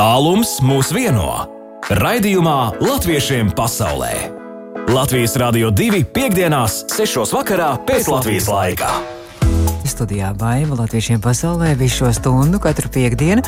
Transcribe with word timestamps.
Tālums 0.00 0.54
mūs 0.64 0.94
vieno. 0.96 1.26
Raidījumā 1.92 2.80
Latviešiem 2.80 3.50
pasaulē. 3.52 4.14
Latvijas 4.88 5.34
Rādio 5.36 5.68
2 5.76 6.06
piekdienās, 6.16 6.78
6. 6.88 7.34
vakarā 7.36 7.74
pēc 7.84 8.08
Latvijas 8.08 8.48
laika. 8.48 8.94
Studijā 9.84 10.30
Baiva 10.40 10.78
Latviešiem 10.78 11.20
pasaulē 11.20 11.74
visu 11.76 12.06
šo 12.06 12.14
stundu 12.16 12.62
katru 12.64 12.88
piekdienu. 12.88 13.44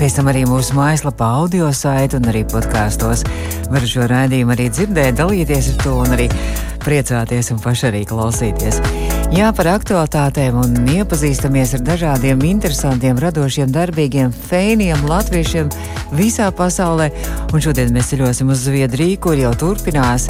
Pēc 0.00 0.16
tam 0.16 0.32
arī 0.32 0.46
mūsu 0.48 0.72
mājaslapā, 0.80 1.34
audio 1.42 1.68
saite 1.76 2.16
un 2.16 2.32
arī 2.32 2.46
podkāstos. 2.48 3.28
Var 3.68 3.88
šo 3.92 4.08
raidījumu 4.08 4.56
arī 4.56 4.72
dzirdēt, 4.72 5.20
dalīties 5.20 5.74
ar 5.74 5.80
to 5.84 5.98
un 6.00 6.16
arī 6.16 6.32
priecāties 6.80 7.52
un 7.52 7.60
paši 7.60 7.90
arī 7.92 8.06
klausīties. 8.08 8.80
Jā, 9.30 9.52
par 9.54 9.68
aktualitātēm 9.70 10.56
un 10.58 10.88
iepazīstamies 10.90 11.76
ar 11.76 11.84
dažādiem 11.86 12.40
interesantiem, 12.48 13.18
radošiem, 13.22 13.70
darbīgiem 13.70 14.32
feiniem, 14.34 15.04
latviešiem 15.06 15.70
visā 16.18 16.48
pasaulē. 16.50 17.12
Un 17.54 17.62
šodien 17.62 17.94
mēs 17.94 18.10
ceļosim 18.10 18.50
uz 18.50 18.64
Zviedriju, 18.66 19.20
kur 19.22 19.38
jau 19.38 19.54
turpinās 19.54 20.26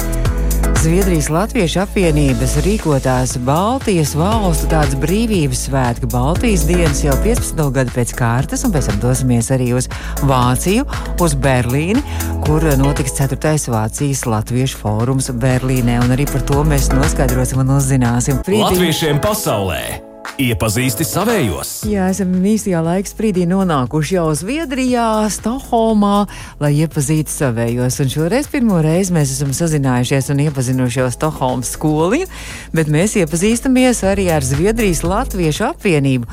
Zviedrijas 0.81 1.27
Latviešu 1.29 1.83
apvienības 1.83 2.55
rīkotās 2.65 3.35
Baltijas 3.45 4.15
valstu 4.17 4.65
tādas 4.71 4.95
brīvības 4.97 5.67
svētki, 5.67 6.09
Baltijas 6.09 6.63
dienas 6.65 7.03
jau 7.05 7.13
15 7.21 7.69
gadu 7.75 7.93
pēc 7.93 8.15
kārtas, 8.17 8.65
un 8.65 8.73
pēc 8.73 8.89
tam 8.89 8.97
dosimies 9.03 9.51
arī 9.53 9.69
uz 9.77 9.91
Vāciju, 10.25 10.89
uz 11.21 11.37
Berlīni, 11.37 12.01
kur 12.41 12.65
notiks 12.81 13.13
4. 13.21 13.57
Vācijas 13.69 14.25
Latviešu 14.25 14.81
fórums 14.81 15.29
Berlīnē, 15.29 16.01
un 16.01 16.17
arī 16.17 16.25
par 16.33 16.49
to 16.49 16.65
mēs 16.65 16.89
noskaidrosim 16.97 17.61
un 17.61 17.75
uzzināsim. 17.77 18.41
Frīdī. 18.41 18.71
Latviešiem 18.71 19.21
pasaulē! 19.21 20.10
Iepazīsti 20.41 21.05
savējos. 21.05 21.71
Jā, 21.89 22.07
esam 22.09 22.31
īstajā 22.47 22.79
laika 22.81 23.09
sprīdī 23.09 23.43
nonākuši 23.49 24.15
jau 24.15 24.29
Zviedrijā, 24.37 25.05
Stokholmā, 25.33 26.25
lai 26.61 26.71
iepazītu 26.81 27.29
savējos. 27.29 27.99
Un 28.01 28.11
šoreiz 28.13 28.49
pirmo 28.49 28.79
reizi 28.81 29.13
mēs 29.13 29.33
esam 29.35 29.51
sazinājušies 29.53 30.31
un 30.33 30.43
iepazinuši 30.47 31.01
jau 31.01 31.07
Stokholmas 31.13 31.73
skoliņu, 31.75 32.29
bet 32.73 32.89
mēs 32.89 33.17
iepazīstamies 33.21 34.03
arī 34.07 34.29
ar 34.33 34.45
Zviedrijas 34.45 35.03
Latviešu 35.05 35.67
apvienību. 35.71 36.29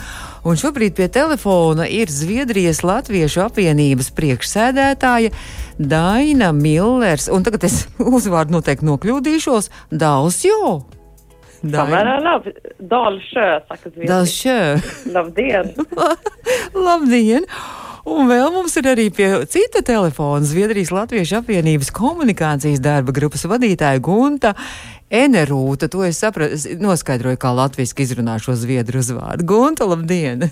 Un 0.49 0.57
šobrīd 0.57 0.97
pie 0.97 1.09
telefona 1.13 1.89
ir 1.93 2.13
Zviedrijas 2.13 2.85
Latviešu 2.87 3.45
apvienības 3.49 4.13
priekšsēdētāja 4.17 5.35
Daina 5.79 6.53
Millers. 6.57 7.29
Un 7.29 7.45
tagad 7.45 7.69
es 7.69 7.83
uzvārdu 8.19 8.57
noteikti 8.57 8.89
nokļūdīšos- 8.89 9.73
Dalsjo. 10.05 10.98
Samērā 11.63 12.19
labi. 12.23 12.55
Dālšē, 12.79 13.49
saka 13.67 13.91
Zviedrija. 13.91 14.15
Dalšē. 14.15 14.59
Labdien! 15.15 15.75
Labdien! 16.89 17.47
Un 18.09 18.29
vēl 18.31 18.49
mums 18.55 18.77
ir 18.81 18.87
arī 18.89 19.09
pie 19.13 19.27
cita 19.51 19.83
telefona 19.85 20.47
Zviedrijas 20.47 20.93
Latviešu 20.95 21.41
apvienības 21.43 21.91
komunikācijas 21.93 22.81
darba 22.81 23.13
grupas 23.13 23.45
vadītāja 23.51 24.01
Gunta 24.01 24.55
Enerūta. 25.13 25.91
To 25.93 26.05
es 26.07 26.21
sapratu, 26.23 26.57
es 26.57 26.65
noskaidroju, 26.81 27.41
kā 27.41 27.53
latviski 27.57 28.07
izrunā 28.07 28.39
šo 28.41 28.57
zviedru 28.57 29.03
uzvārdu. 29.03 29.45
Gunta, 29.49 29.89
labdien! 29.89 30.47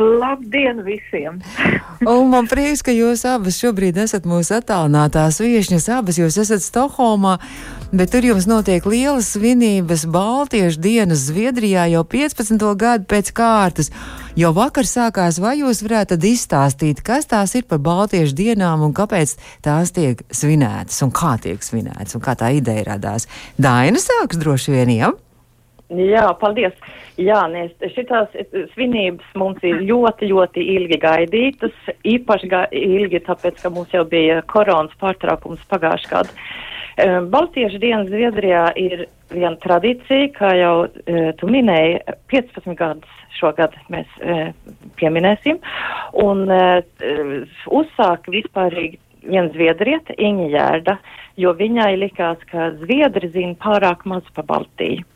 Labdien 0.00 0.82
visiem! 0.86 1.38
Un 2.08 2.30
man 2.32 2.48
prieks, 2.50 2.82
ka 2.86 2.94
jūs 2.94 3.26
abas 3.28 3.58
šobrīd 3.60 3.98
esat 4.00 4.26
mūsu 4.28 4.56
attālinātās 4.58 5.40
viesņas. 5.42 5.90
Abas 6.00 6.18
jūs 6.20 6.38
esat 6.40 6.64
Stokholmā, 6.64 7.36
bet 7.92 8.10
tur 8.12 8.24
jums 8.24 8.46
notiek 8.46 8.84
lielas 8.86 9.32
svinības 9.34 10.04
Baltiešu 10.10 10.80
dienas 10.80 11.24
Zviedrijā 11.26 11.88
jau 11.90 12.02
15. 12.06 12.62
gadu 12.78 13.06
pēc 13.10 13.32
kārtas. 13.34 13.90
Jau 14.38 14.52
vakar 14.54 14.86
sākās, 14.86 15.40
vai 15.42 15.56
jūs 15.58 15.82
varētu 15.82 16.18
izstāstīt, 16.30 17.02
kas 17.06 17.26
tās 17.30 17.56
ir 17.58 17.66
par 17.66 17.82
Baltiešu 17.82 18.36
dienām 18.38 18.84
un 18.86 18.94
kāpēc 18.94 19.34
tās 19.66 19.90
tiek 19.96 20.22
svinētas 20.30 21.02
un 21.06 21.10
kā 21.10 21.34
tiek 21.42 21.62
svinētas 21.62 22.14
un 22.14 22.22
kā 22.22 22.36
tā 22.38 22.52
ideja 22.54 22.92
radās? 22.92 23.26
Daina 23.58 23.98
sāks 23.98 24.38
droši 24.38 24.76
vien, 24.76 24.94
jā? 25.00 25.10
Jā, 25.90 26.28
paldies! 26.38 26.74
Jā, 27.18 27.40
nes, 27.50 27.72
šitās 27.96 28.30
svinības 28.74 29.26
mums 29.38 29.62
ir 29.66 29.82
ļoti, 29.88 30.28
ļoti 30.30 30.62
ilgi 30.76 30.98
gaidītas, 31.02 31.74
īpaši 32.06 32.50
ga 32.52 32.64
ilgi, 32.70 33.18
tāpēc, 33.26 33.58
ka 33.64 33.72
mums 33.74 33.90
jau 33.94 34.04
bija 34.08 34.38
koronas 34.48 34.94
pārtraukums 35.02 35.64
pagājušajā 35.72 36.12
gadā. 36.14 36.36
Um, 37.00 37.26
Baltiešu 37.32 37.78
dienas 37.82 38.08
Zviedrijā 38.10 38.64
ir 38.78 39.06
viena 39.32 39.56
tradīcija, 39.62 40.30
kā 40.36 40.54
jau 40.58 40.74
uh, 40.86 41.28
tu 41.40 41.50
minēji, 41.50 42.00
15 42.32 42.78
gadus 42.78 43.18
šogad 43.40 43.74
mēs 43.90 44.08
uh, 44.20 44.50
pieminēsim, 45.00 45.60
un 46.22 46.44
uzsāka 47.80 48.34
vispārīgi 48.34 48.98
viena 49.24 49.48
zviedrieta, 49.54 50.16
Iņa 50.18 50.48
Jērda, 50.54 50.96
jo 51.40 51.54
viņai 51.56 51.94
likās, 52.00 52.42
ka 52.50 52.72
zviedri 52.82 53.30
zina 53.32 53.56
pārāk 53.62 54.04
maz 54.08 54.26
pa 54.36 54.44
Baltiju. 54.46 55.06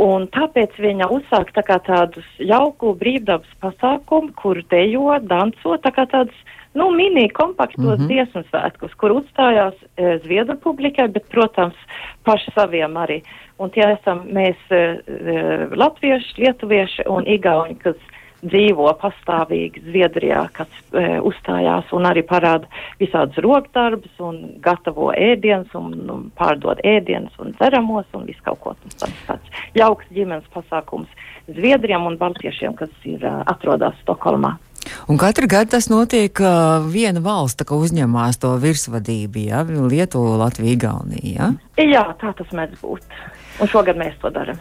Un 0.00 0.26
tāpēc 0.34 0.74
viņa 0.80 1.08
uzsāk 1.14 1.52
tā 1.54 1.62
kā 1.66 1.78
tādus 1.86 2.26
jauku 2.42 2.94
brīvdabas 2.98 3.50
pasākumu, 3.62 4.32
kur 4.40 4.60
dejo, 4.70 5.12
danco, 5.22 5.76
tā 5.84 5.92
kā 5.94 6.06
tādus, 6.10 6.36
nu, 6.74 6.90
mini 6.90 7.28
kompaktos 7.28 7.84
mm 7.84 8.02
-hmm. 8.02 8.08
dziesmu 8.10 8.42
svētkus, 8.50 8.94
kur 8.94 9.10
uzstājās 9.20 9.74
e, 9.96 10.18
Zviedru 10.24 10.56
publikai, 10.56 11.08
bet, 11.08 11.28
protams, 11.28 11.76
paši 12.24 12.50
saviem 12.54 12.94
arī. 12.94 13.22
Un 13.58 13.70
tie 13.70 13.86
esam 13.92 14.26
mēs 14.26 14.56
e, 14.70 14.76
e, 15.06 15.68
latvieši, 15.76 16.34
lietuvieši 16.38 17.02
un 17.06 17.22
igauņi, 17.26 17.78
kas 17.78 17.96
dzīvo 18.44 18.90
pastāvīgi 19.00 19.82
Zviedrijā, 19.86 20.44
kas 20.56 20.70
e, 20.92 21.18
uzstājās 21.24 21.90
un 21.96 22.08
arī 22.08 22.24
parāda 22.26 22.68
visādus 23.00 23.40
rokdarbus 23.44 24.20
un 24.24 24.40
gatavo 24.64 25.10
ēdienas 25.16 25.72
un, 25.78 25.94
un 26.10 26.26
pārdod 26.38 26.82
ēdienas 26.84 27.34
un 27.42 27.56
ceramos 27.60 28.06
un 28.16 28.26
visu 28.28 28.44
kaut 28.46 28.60
ko 28.64 28.74
tāds, 29.00 29.16
tāds 29.28 29.64
jauks 29.78 30.10
ģimenes 30.14 30.48
pasākums 30.54 31.08
Zviedriem 31.44 32.06
un 32.08 32.14
Baltiešiem, 32.16 32.72
kas 32.78 32.92
ir 33.04 33.20
uh, 33.20 33.42
atrodas 33.52 33.98
Stokholmā. 34.00 34.54
Un 35.12 35.18
katru 35.20 35.48
gadu 35.48 35.74
tas 35.74 35.90
notiek, 35.92 36.32
uh, 36.40 36.84
viena 36.88 37.20
valsts 37.24 37.68
uzņemās 37.68 38.40
to 38.40 38.54
virsvadību, 38.60 39.44
ja? 39.50 39.60
Lietuva, 39.64 40.38
Latvija, 40.46 40.76
Igaunija. 40.78 41.50
Ja? 41.76 41.84
Jā, 41.84 42.04
tā 42.20 42.32
tas 42.36 42.52
mēdz 42.56 42.80
būt. 42.80 43.18
Un 43.60 43.70
šogad 43.70 44.00
mēs 44.00 44.16
to 44.22 44.32
darām. 44.32 44.60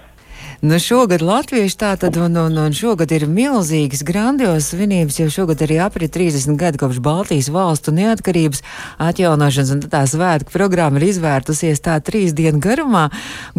Nu, 0.64 0.78
šogad 0.80 1.20
latvieši 1.20 1.76
tā 1.76 1.90
tad, 2.00 2.16
un, 2.16 2.38
un, 2.40 2.54
un 2.56 2.72
šogad 2.72 3.12
ir 3.12 3.26
milzīgas, 3.28 4.00
grandios 4.08 4.70
svinības, 4.72 5.18
jo 5.20 5.26
šogad 5.28 5.60
arī 5.66 5.82
aprit 5.84 6.14
30 6.16 6.56
gadi 6.56 6.80
kopš 6.80 7.02
Baltijas 7.04 7.50
valstu 7.52 7.92
neatkarības 7.92 8.64
atjaunošanas, 9.04 9.74
un 9.76 9.84
tā 9.92 10.06
svētku 10.08 10.56
programma 10.56 11.02
ir 11.02 11.10
izvērtusies 11.10 11.84
tā 11.84 11.98
trīs 12.00 12.32
dienu 12.32 12.64
garumā. 12.64 13.10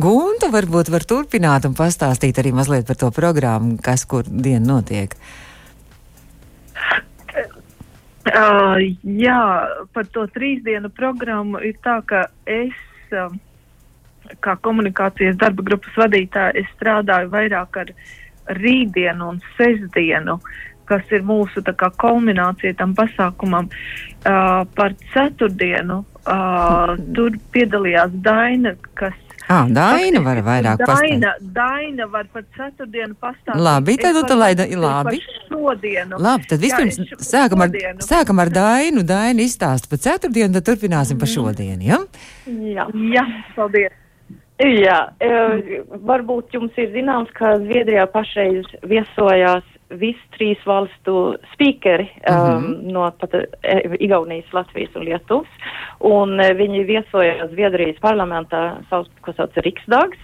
Gunta 0.01 0.49
varbūt 0.49 0.89
var 0.97 1.05
turpināt 1.05 1.69
un 1.69 1.77
pastāstīt 1.77 2.41
arī 2.41 2.57
mazliet 2.57 2.89
par 2.89 2.97
to 2.97 3.13
programmu, 3.13 3.77
kas 3.85 4.09
kur 4.09 4.25
dienu 4.25 4.65
notiek. 4.73 5.13
Uh, 8.33 8.81
jā, 9.05 9.43
par 9.93 10.09
to 10.09 10.25
trīs 10.33 10.65
dienu 10.65 10.89
programmu 10.89 11.61
ir 11.61 11.77
tā, 11.85 12.01
ka 12.09 12.31
es. 12.49 12.87
Uh, 13.13 13.29
kā 14.45 14.57
komunikācijas 14.65 15.39
darba 15.41 15.65
grupas 15.67 15.97
vadītāja, 16.05 16.55
es 16.61 16.71
strādāju 16.77 17.33
vairāk 17.33 17.81
ar 17.83 17.93
rītdienu 18.59 19.33
un 19.35 19.43
sestdienu, 19.59 20.39
kas 20.89 21.13
ir 21.17 21.25
mūsu 21.25 21.65
kā, 21.65 21.91
kulminācija 22.01 22.75
tam 22.79 22.95
pasākumam. 22.97 23.71
Uh, 24.25 24.65
par 24.77 24.97
ceturtdienu 25.13 26.03
uh, 26.05 26.95
tur 27.17 27.37
piedalījās 27.53 28.13
Daina, 28.25 28.75
kas 28.97 29.17
Ah, 29.45 29.67
Daina 29.69 30.23
var 30.25 30.39
vairāk 30.41 30.81
pastāstīt. 30.81 31.19
Daina, 31.21 31.33
Daina 31.53 32.07
var 32.09 32.29
par 32.33 32.47
ceturtdienu 32.57 33.17
pastāstīt. 33.21 33.61
Labi, 33.61 33.97
tad, 34.01 34.17
tad 34.25 34.39
lai, 34.41 34.55
labi. 34.57 35.21
Šodienu. 35.51 36.21
Labi, 36.25 36.49
tad 36.49 36.63
vispirms 36.63 36.97
Jā, 37.03 37.19
sākam, 37.21 37.67
ar, 37.67 37.75
sākam 38.05 38.41
ar 38.41 38.53
Dainu. 38.55 39.05
Daina 39.05 39.45
izstāsta 39.45 39.91
par 39.91 40.01
ceturtdienu, 40.01 40.57
tad 40.57 40.71
turpināsim 40.71 41.19
mm. 41.19 41.25
par 41.27 41.33
šodienu, 41.35 41.85
ja? 41.85 42.01
Jā, 42.49 42.89
Jā 43.13 43.27
paldies. 43.53 44.01
Jā, 44.63 44.99
e, 45.19 45.31
varbūt 46.07 46.53
jums 46.55 46.77
ir 46.79 46.93
zināms, 46.95 47.31
ka 47.35 47.57
Zviedrijā 47.59 48.05
pašreiz 48.13 48.69
viesojās 48.87 49.67
visi 49.99 50.23
trīs 50.37 50.63
valstu 50.67 51.35
spīkeri 51.53 52.07
um, 52.07 52.37
mm 52.37 52.63
-hmm. 52.63 52.93
no 52.95 53.09
pat 53.19 53.35
e, 53.35 53.43
Igaunijas, 53.99 54.53
Latvijas 54.53 54.95
un 54.95 55.05
Lietuvas, 55.05 55.51
un 56.01 56.41
e, 56.41 56.55
viņi 56.55 56.85
viesojās 56.87 57.51
Zviedrijas 57.51 57.99
parlamentā, 57.99 58.79
sauc, 58.91 59.11
ko 59.21 59.33
sauc 59.33 59.57
Riksdags, 59.57 60.23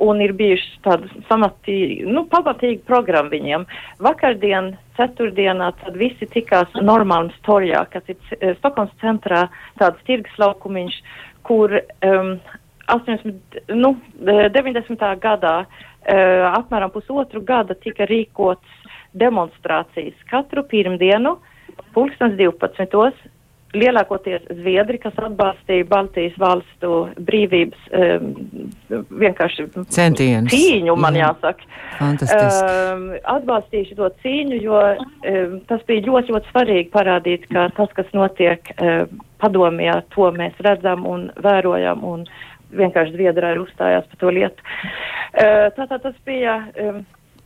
un 0.00 0.20
ir 0.20 0.32
bijuši 0.32 0.80
tāda 0.84 1.08
samatīgi, 1.28 2.04
nu, 2.08 2.24
pamatīgi 2.32 2.80
programma 2.88 3.30
viņiem. 3.30 3.66
Vakardien, 4.00 4.76
ceturtdienā, 4.96 5.72
tad 5.84 5.96
visi 5.96 6.26
tikās 6.26 6.72
Normāls 6.80 7.36
Torjā, 7.42 7.86
kas 7.92 8.02
ir 8.08 8.54
Stokholmas 8.58 8.92
centrā 9.00 9.48
tāds 9.78 10.00
tirgus 10.04 10.38
laukumiņš, 10.38 11.02
kur 11.42 11.80
um, 12.04 12.38
80, 12.92 13.60
nu, 13.74 13.96
90. 14.22 15.06
gadā 15.22 15.56
apmēram 16.06 16.92
pusotru 16.94 17.40
gada 17.42 17.74
tika 17.74 18.06
rīkots 18.06 18.90
demonstrācijas 19.16 20.18
katru 20.30 20.62
pirmdienu 20.70 21.36
pulkstens 21.96 22.36
12 22.38 23.32
lielākoties 23.76 24.44
Zviedri, 24.60 24.98
kas 25.02 25.16
atbalstīja 25.20 25.86
Baltijas 25.90 26.36
valstu 26.40 26.92
brīvības 27.26 27.88
um, 27.90 28.30
vienkārši 29.20 29.66
centienus. 29.92 30.54
Cīņu, 30.54 30.96
man 31.00 31.18
Jā. 31.18 31.30
jāsaka. 31.32 31.68
Fantastiski. 31.98 32.70
Um, 32.70 33.06
atbalstīja 33.36 33.90
šo 33.90 34.10
cīņu, 34.22 34.60
jo 34.64 34.80
um, 34.80 35.56
tas 35.70 35.84
bija 35.88 36.06
ļoti, 36.08 36.36
ļoti 36.36 36.52
svarīgi 36.52 36.90
parādīt, 36.94 37.48
ka 37.52 37.68
tas, 37.76 37.92
kas 37.98 38.12
notiek 38.16 38.72
um, 38.76 39.24
padomjā, 39.42 40.00
to 40.14 40.30
mēs 40.36 40.56
redzam 40.64 41.04
un 41.08 41.28
vērojam 41.44 42.04
un 42.06 42.24
vienkārši 42.70 43.14
Zviedrā 43.16 43.54
ir 43.54 43.62
uzstājās 43.64 44.08
par 44.10 44.22
to 44.22 44.32
lietu. 44.34 44.62
Tātad 45.76 46.02
tas 46.02 46.16
bija. 46.24 46.60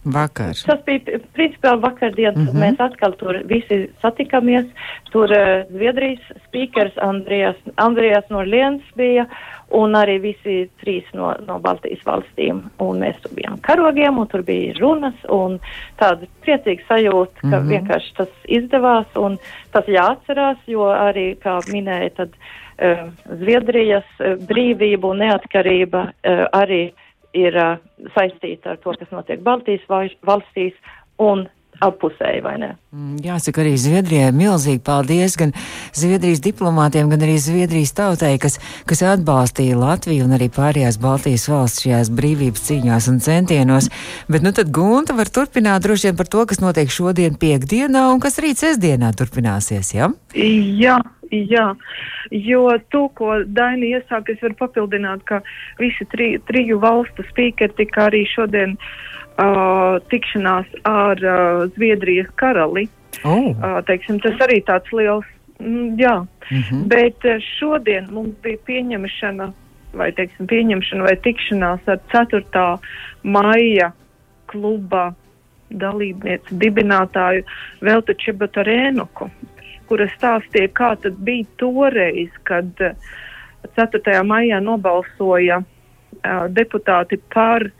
Vakar. 0.05 0.55
Tas 0.67 0.78
bija 0.87 1.19
principā 1.37 1.75
vakardien, 1.76 2.32
mm 2.34 2.46
-hmm. 2.46 2.61
mēs 2.62 2.81
atkal 2.81 3.12
tur 3.20 3.43
visi 3.44 3.90
satikāmies. 4.02 4.64
Tur 5.12 5.28
Zviedrijas 5.69 6.20
spīkers 6.46 6.96
Andrijas, 6.96 7.56
Andrijas 7.76 8.25
Norliens 8.31 8.82
bija 8.96 9.26
un 9.70 9.93
arī 9.93 10.20
visi 10.20 10.70
trīs 10.82 11.05
no, 11.12 11.34
no 11.46 11.58
Baltijas 11.58 12.00
valstīm. 12.06 12.62
Un 12.78 13.00
mēs 13.00 13.20
tur 13.23 13.32
bijām 13.34 13.61
karogiem 13.61 14.19
un 14.19 14.26
tur 14.26 14.43
bija 14.43 14.73
runas 14.81 15.14
un 15.28 15.61
tāda 15.99 16.26
priecīga 16.40 16.82
sajūta, 16.88 17.40
ka 17.40 17.46
mm 17.46 17.52
-hmm. 17.52 17.69
vienkārši 17.69 18.14
tas 18.16 18.32
izdevās 18.49 19.06
un 19.16 19.38
tas 19.73 19.84
jāatcerās, 19.84 20.58
jo 20.66 20.82
arī, 20.82 21.37
kā 21.37 21.61
minēja, 21.73 22.11
tad 22.16 22.28
uh, 22.28 22.69
Zviedrijas 23.42 24.08
uh, 24.18 24.36
brīvība 24.48 25.10
un 25.12 25.22
neatkarība 25.24 26.04
uh, 26.08 26.44
arī 26.56 26.82
ir 27.36 27.56
uh, 27.56 27.78
saistīta 28.16 28.74
ar 28.74 28.80
to, 28.82 28.94
kas 28.98 29.10
notiek 29.14 29.42
Baltijas 29.44 29.84
valstīs 30.26 30.76
un 31.20 31.46
appusēji, 31.81 32.43
vai 32.44 32.55
ne? 32.61 32.70
Mm, 32.93 33.20
Jāsaka, 33.25 33.62
arī 33.62 33.72
Zviedrijai 33.81 34.31
milzīgi 34.37 34.82
paldies 34.84 35.37
gan 35.40 35.55
Zviedrijas 35.96 36.43
diplomātiem, 36.44 37.08
gan 37.12 37.25
arī 37.25 37.37
Zviedrijas 37.40 37.94
tautai, 37.96 38.34
kas, 38.43 38.58
kas 38.88 39.02
atbalstīja 39.14 39.78
Latviju 39.81 40.26
un 40.26 40.37
arī 40.37 40.50
pārējās 40.52 41.00
Baltijas 41.00 41.49
valsts 41.50 41.87
šajās 41.87 42.12
brīvības 42.17 42.67
cīņās 42.69 43.08
un 43.12 43.20
centienos. 43.25 43.88
Bet 44.28 44.44
nu 44.44 44.52
tad 44.56 44.72
Gunta 44.76 45.17
var 45.17 45.32
turpināt 45.32 45.87
droši 45.87 46.11
vien 46.11 46.20
par 46.20 46.28
to, 46.32 46.44
kas 46.50 46.61
notiek 46.61 46.93
šodien 46.93 47.38
piekdienā 47.40 48.06
un 48.12 48.20
kas 48.20 48.40
rīt 48.43 48.61
sestdienā 48.61 49.14
turpināsies, 49.16 49.94
ja? 49.96 50.11
Jā, 50.37 50.99
jā, 51.32 51.66
jo 52.31 52.66
to, 52.93 53.06
ko 53.16 53.40
Daini 53.46 53.94
iesāk, 53.96 54.34
es 54.34 54.43
varu 54.44 54.58
papildināt, 54.66 55.25
ka 55.25 55.40
visi 55.81 56.05
tri, 56.12 56.34
triju 56.50 56.81
valstu 56.82 57.25
spīkeri 57.31 57.78
tika 57.81 58.11
arī 58.11 58.26
šodien 58.28 58.76
uh, 58.76 58.93
tikšanās 60.10 60.66
ar 60.88 61.20
uh, 61.25 61.69
Zviedrijas 61.75 62.31
karali. 62.40 62.88
Oh. 63.25 63.50
Uh, 63.50 63.81
teiksim, 63.87 64.20
tas 64.22 64.38
arī 64.44 64.60
tāds 64.66 64.92
liels, 64.92 65.26
mm, 65.58 65.96
jā. 66.00 66.26
Mm 66.50 66.62
-hmm. 66.62 66.84
Bet 66.88 67.25
uh, 67.25 67.40
šodien 67.58 68.08
mums 68.10 68.34
bija 68.42 68.58
pieņemšana 68.66 69.52
vai, 69.92 70.12
teiksim, 70.12 70.46
pieņemšana 70.46 71.02
vai 71.02 71.16
tikšanās 71.16 71.88
ar 71.88 71.98
4. 72.12 72.78
maija 73.22 73.92
kluba 74.46 75.14
dalībnieci 75.70 76.54
dibinātāju 76.54 77.44
Veltu 77.81 78.14
Čebatarēnuku, 78.14 79.31
kura 79.87 80.06
stāstīja, 80.06 80.69
kā 80.69 80.96
tad 81.02 81.19
bija 81.19 81.46
toreiz, 81.56 82.31
kad 82.42 82.66
uh, 82.81 82.94
4. 83.76 84.22
maijā 84.25 84.60
nobalsoja 84.60 85.60
uh, 85.60 86.46
deputāti 86.48 87.20
par 87.34 87.70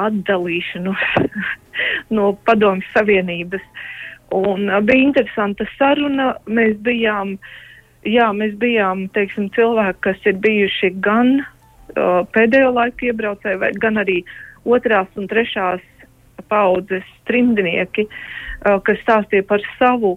atdalīšanos 0.00 1.04
no 2.16 2.32
Padomjas 2.46 2.88
Savienības. 2.94 3.64
Un 4.34 4.68
uh, 4.70 4.80
bija 4.84 5.08
interesanta 5.08 5.66
saruna. 5.78 6.32
Mēs 6.46 6.76
bijām, 6.86 7.36
jā, 8.08 8.28
mēs 8.36 8.56
bijām, 8.60 9.06
teiksim, 9.16 9.50
cilvēki, 9.56 10.02
kas 10.08 10.28
ir 10.30 10.38
bijuši 10.44 10.94
gan 11.04 11.36
uh, 11.40 12.22
pēdējo 12.34 12.72
laiku 12.74 13.10
iebraucēji, 13.10 13.74
gan 13.82 14.00
arī 14.02 14.22
otrās 14.64 15.10
un 15.20 15.28
trešās 15.30 15.84
paudzes 16.50 17.06
trimdnieki, 17.28 18.08
uh, 18.08 18.80
kas 18.84 19.00
stāstīja 19.04 19.46
par 19.48 19.64
savu 19.78 20.16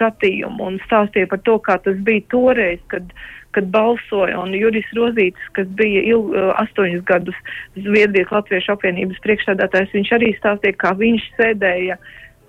skatījumu 0.00 0.64
un 0.64 0.80
stāstīja 0.88 1.28
par 1.28 1.44
to, 1.44 1.58
kā 1.60 1.76
tas 1.84 1.98
bija 2.06 2.24
toreiz, 2.32 2.80
kad, 2.88 3.12
kad 3.52 3.68
balsoja. 3.74 4.40
Un 4.40 4.56
Juris 4.56 4.88
Rozītis, 4.96 5.52
kas 5.52 5.68
bija 5.76 6.00
il, 6.08 6.32
uh, 6.32 6.54
astoņus 6.64 7.04
gadus 7.04 7.36
Zviedrijas 7.76 8.32
Latviešu 8.32 8.72
apvienības 8.72 9.20
priekšstādātājs, 9.26 9.92
viņš 9.92 10.12
arī 10.16 10.32
stāstīja, 10.38 10.80
kā 10.80 10.94
viņš 10.96 11.28
sēdēja 11.36 12.00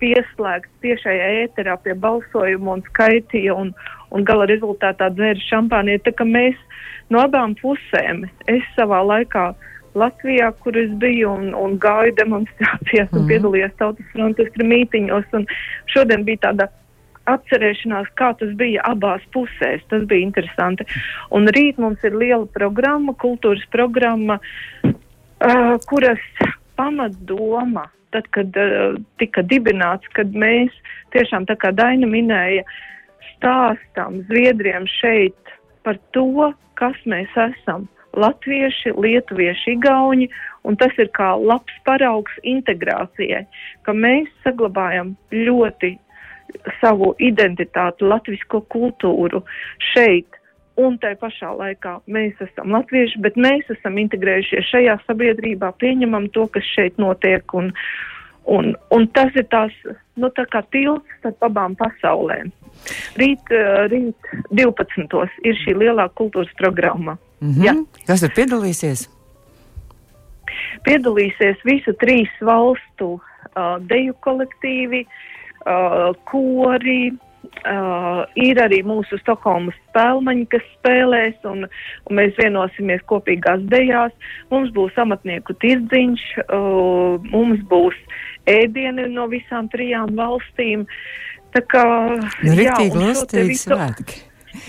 pieslēgts 0.01 0.71
tiešajā 0.81 1.27
ēterā 1.44 1.75
pie 1.83 1.94
balsojuma 1.94 2.80
un 2.80 2.86
skaitīja 2.88 3.54
un, 3.54 3.75
un 4.15 4.24
gala 4.25 4.47
rezultātā 4.50 5.12
dzēra 5.13 5.44
šampānieti. 5.50 6.07
Tā 6.07 6.15
kā 6.18 6.25
mēs 6.25 6.57
no 7.13 7.21
abām 7.21 7.54
pusēm, 7.59 8.24
es 8.50 8.65
savā 8.77 9.04
laikā 9.06 9.51
Latvijā, 9.94 10.54
kur 10.63 10.77
es 10.80 10.92
biju 11.01 11.33
un, 11.36 11.50
un 11.54 11.74
gāju 11.83 12.15
demonstrācijās 12.15 13.12
un 13.12 13.25
Mhm. 13.25 13.27
piedalījos 13.27 13.74
tautas 13.77 14.06
frontes 14.13 14.47
mītiņos, 14.56 15.25
un 15.36 15.45
šodien 15.92 16.24
bija 16.24 16.47
tāda 16.47 16.69
atcerēšanās, 17.36 18.12
kā 18.19 18.31
tas 18.39 18.51
bija 18.60 18.83
abās 18.89 19.24
pusēs. 19.36 19.83
Tas 19.92 20.06
bija 20.10 20.28
interesanti. 20.28 20.88
Un 21.36 21.50
rīt 21.56 21.80
mums 21.81 22.04
ir 22.07 22.18
liela 22.18 22.45
programma, 22.56 23.16
kultūras 23.22 23.63
programma, 23.74 24.39
uh, 24.86 25.75
kuras 25.89 26.22
pamatdoma, 26.80 27.88
tad, 28.16 28.28
kad 28.36 28.56
uh, 28.60 28.98
tika 29.22 29.44
dibināts, 29.48 30.07
kad 30.18 30.33
mēs 30.36 30.75
tiešām, 31.16 31.48
tā 31.50 31.57
kā 31.60 31.74
Daina 31.75 32.10
minēja, 32.10 32.66
stāstam 33.33 34.22
Zviedriem 34.30 34.86
šeit 35.00 35.56
par 35.86 35.98
to, 36.16 36.51
kas 36.80 36.98
mēs 37.10 37.31
esam. 37.50 37.88
Latvieši, 38.12 38.92
lietuvieši, 39.00 39.78
igauņi, 39.78 40.25
un 40.68 40.75
tas 40.75 40.92
ir 41.00 41.07
kā 41.16 41.30
labs 41.39 41.75
paraugs 41.88 42.33
integrācijai, 42.44 43.45
ka 43.88 43.95
mēs 43.95 44.28
saglabājam 44.44 45.13
ļoti 45.31 45.94
savu 46.81 47.13
identitāti, 47.21 48.06
latvisko 48.07 48.63
kultūru 48.71 49.44
šeit. 49.94 50.27
Un 50.80 50.95
tai 51.03 51.13
pašā 51.19 51.51
laikā 51.59 51.98
mēs 52.09 52.39
esam 52.42 52.71
latvieši, 52.74 53.19
bet 53.21 53.36
mēs 53.36 53.68
esam 53.74 54.00
integrējušies 54.01 54.69
šajā 54.71 54.95
sabiedrībā, 55.03 55.74
pieņemam 55.81 56.30
to, 56.36 56.48
kas 56.53 56.65
šeit 56.71 56.98
notiek. 57.01 57.44
Un, 57.53 57.74
un, 58.50 58.71
un 58.95 59.07
tas 59.13 59.36
ir 59.36 59.45
tās, 59.51 59.75
nu, 60.15 60.31
tā 60.31 60.48
kā 60.50 60.63
tilts 60.74 61.18
starp 61.19 61.44
abām 61.50 61.75
pasaulēm. 61.80 62.54
Rīt, 63.19 63.51
uh, 63.51 63.83
rīt 63.92 64.31
12. 64.57 65.25
ir 65.44 65.59
šī 65.59 65.75
lielā 65.83 66.07
kultūras 66.18 66.54
programma. 66.57 67.18
Mm 67.42 67.52
-hmm. 67.52 67.66
Jā. 67.68 67.75
Kas 68.07 68.23
tur 68.23 68.31
piedalīsies? 68.40 69.09
Piedalīsies 70.87 71.59
visu 71.66 71.94
trīs 71.99 72.31
valstu 72.42 73.19
uh, 73.19 73.78
deju 73.92 74.16
kolektīvi, 74.23 75.04
uh, 75.04 75.31
kori, 76.31 77.11
Uh, 77.61 78.21
ir 78.39 78.57
arī 78.63 78.80
mūsu 78.85 79.18
Stokholmas 79.19 79.75
spēlmaņi, 79.89 80.45
kas 80.49 80.63
spēlēs, 80.77 81.35
un, 81.45 81.65
un 82.07 82.15
mēs 82.18 82.33
vienosimies 82.39 83.01
kopīgās 83.09 83.61
dejās. 83.69 84.13
Mums 84.53 84.71
būs 84.73 84.95
amatnieku 85.01 85.53
tirdziņš, 85.61 86.23
uh, 86.45 87.18
mums 87.33 87.61
būs 87.69 87.97
ēdieni 88.49 89.09
no 89.13 89.27
visām 89.30 89.68
trijām 89.73 90.13
valstīm. 90.18 90.85
Tā 91.53 91.61
kā, 91.69 91.83
Nu, 92.45 92.56
te 92.56 92.87
lustīgi 92.95 93.51
visu- 93.51 93.73
svētki. 93.73 94.21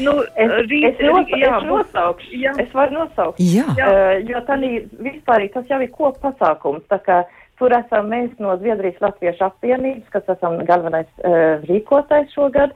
Nu, 0.02 0.16
Es, 0.36 0.52
rīt, 0.70 0.84
es, 0.92 1.00
nos, 1.06 1.28
jā, 1.38 1.54
es 1.58 1.64
nosaukšu, 1.68 2.34
jā. 2.38 2.52
es 2.62 2.74
varu 2.76 2.98
nosaukt. 2.98 3.40
Jā. 3.40 3.68
Jā. 3.78 3.88
Uh, 3.88 4.28
jo 4.32 4.42
tā 4.48 4.58
vispār 5.06 5.48
tas 5.54 5.68
jau 5.70 5.80
ir 5.80 5.90
koppasākums. 5.96 6.84
tā 6.90 6.98
kā 7.04 7.22
Tur 7.60 7.74
esam 7.76 8.08
mēs 8.10 8.32
no 8.42 8.56
Zviedrijas 8.58 9.00
Latviešu 9.04 9.46
apvienības, 9.50 10.08
kas 10.14 10.28
esam 10.34 10.58
galvenais 10.68 11.08
uh, 11.20 11.62
rīkotājs 11.68 12.32
šogad, 12.34 12.74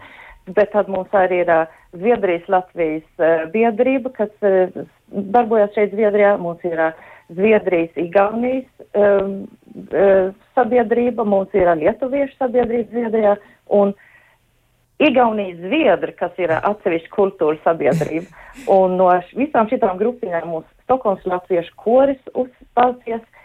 bet 0.55 0.71
tad 0.75 0.91
mums 0.93 1.13
arī 1.17 1.43
ir 1.45 1.53
uh, 1.53 1.77
Zviedrijas 1.97 2.47
Latvijas 2.53 3.07
uh, 3.19 3.47
biedrība, 3.55 4.13
kas 4.19 4.33
uh, 4.47 4.87
darbojas 5.11 5.75
šeit 5.75 5.95
Zviedrijā. 5.97 6.37
Mums 6.43 6.63
ir 6.69 6.79
uh, 6.79 7.07
Zviedrijas 7.29 7.97
Igaunijas 7.99 8.69
um, 8.95 9.47
uh, 9.91 10.35
sabiedrība, 10.55 11.25
mums 11.27 11.55
ir 11.57 11.67
uh, 11.67 11.75
Lietuviešu 11.81 12.37
sabiedrība 12.39 12.93
Zviedrijā 12.93 13.37
un 13.75 13.97
Igaunijas 15.03 15.59
Zviedri, 15.65 16.15
kas 16.17 16.39
ir 16.39 16.53
uh, 16.55 16.63
atsevišķa 16.71 17.11
kultūra 17.17 17.59
sabiedrība. 17.65 18.31
Un 18.77 18.95
no 19.01 19.11
visām 19.37 19.69
šitām 19.69 19.99
grupiņām 20.01 20.47
mums 20.49 20.69
Stokholmas 20.87 21.27
Latviešu 21.27 21.75
koris 21.83 22.23
uzstāsies, 22.33 23.21
eh, 23.21 23.36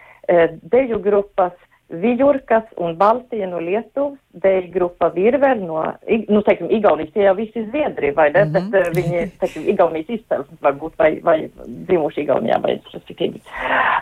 deju 0.72 1.00
grupas 1.00 1.54
Vijurkas 1.92 2.64
un 2.78 2.96
Baltija 2.98 3.48
no 3.48 3.60
Lietuvas, 3.60 4.20
deju 4.32 4.72
grupa 4.72 5.08
Virver 5.08 5.58
no, 5.58 5.84
I- 6.08 6.26
nu, 6.30 6.42
teiksim, 6.42 6.70
Igaunijas, 6.72 7.12
tie 7.14 7.26
jau 7.26 7.34
visi 7.36 7.66
Zviedri, 7.66 8.14
vai 8.16 8.30
ne, 8.32 8.46
bet 8.54 8.78
eh, 8.80 8.88
viņi, 8.96 9.24
teiksim, 9.42 9.66
Igaunijas 9.74 10.14
izcelsmes 10.16 10.62
varbūt, 10.64 10.96
vai, 10.98 11.10
vai 11.24 11.36
dzimuši 11.68 12.24
Igaunijā, 12.24 12.62
vai 12.64 12.78
respektīvi. 12.94 13.42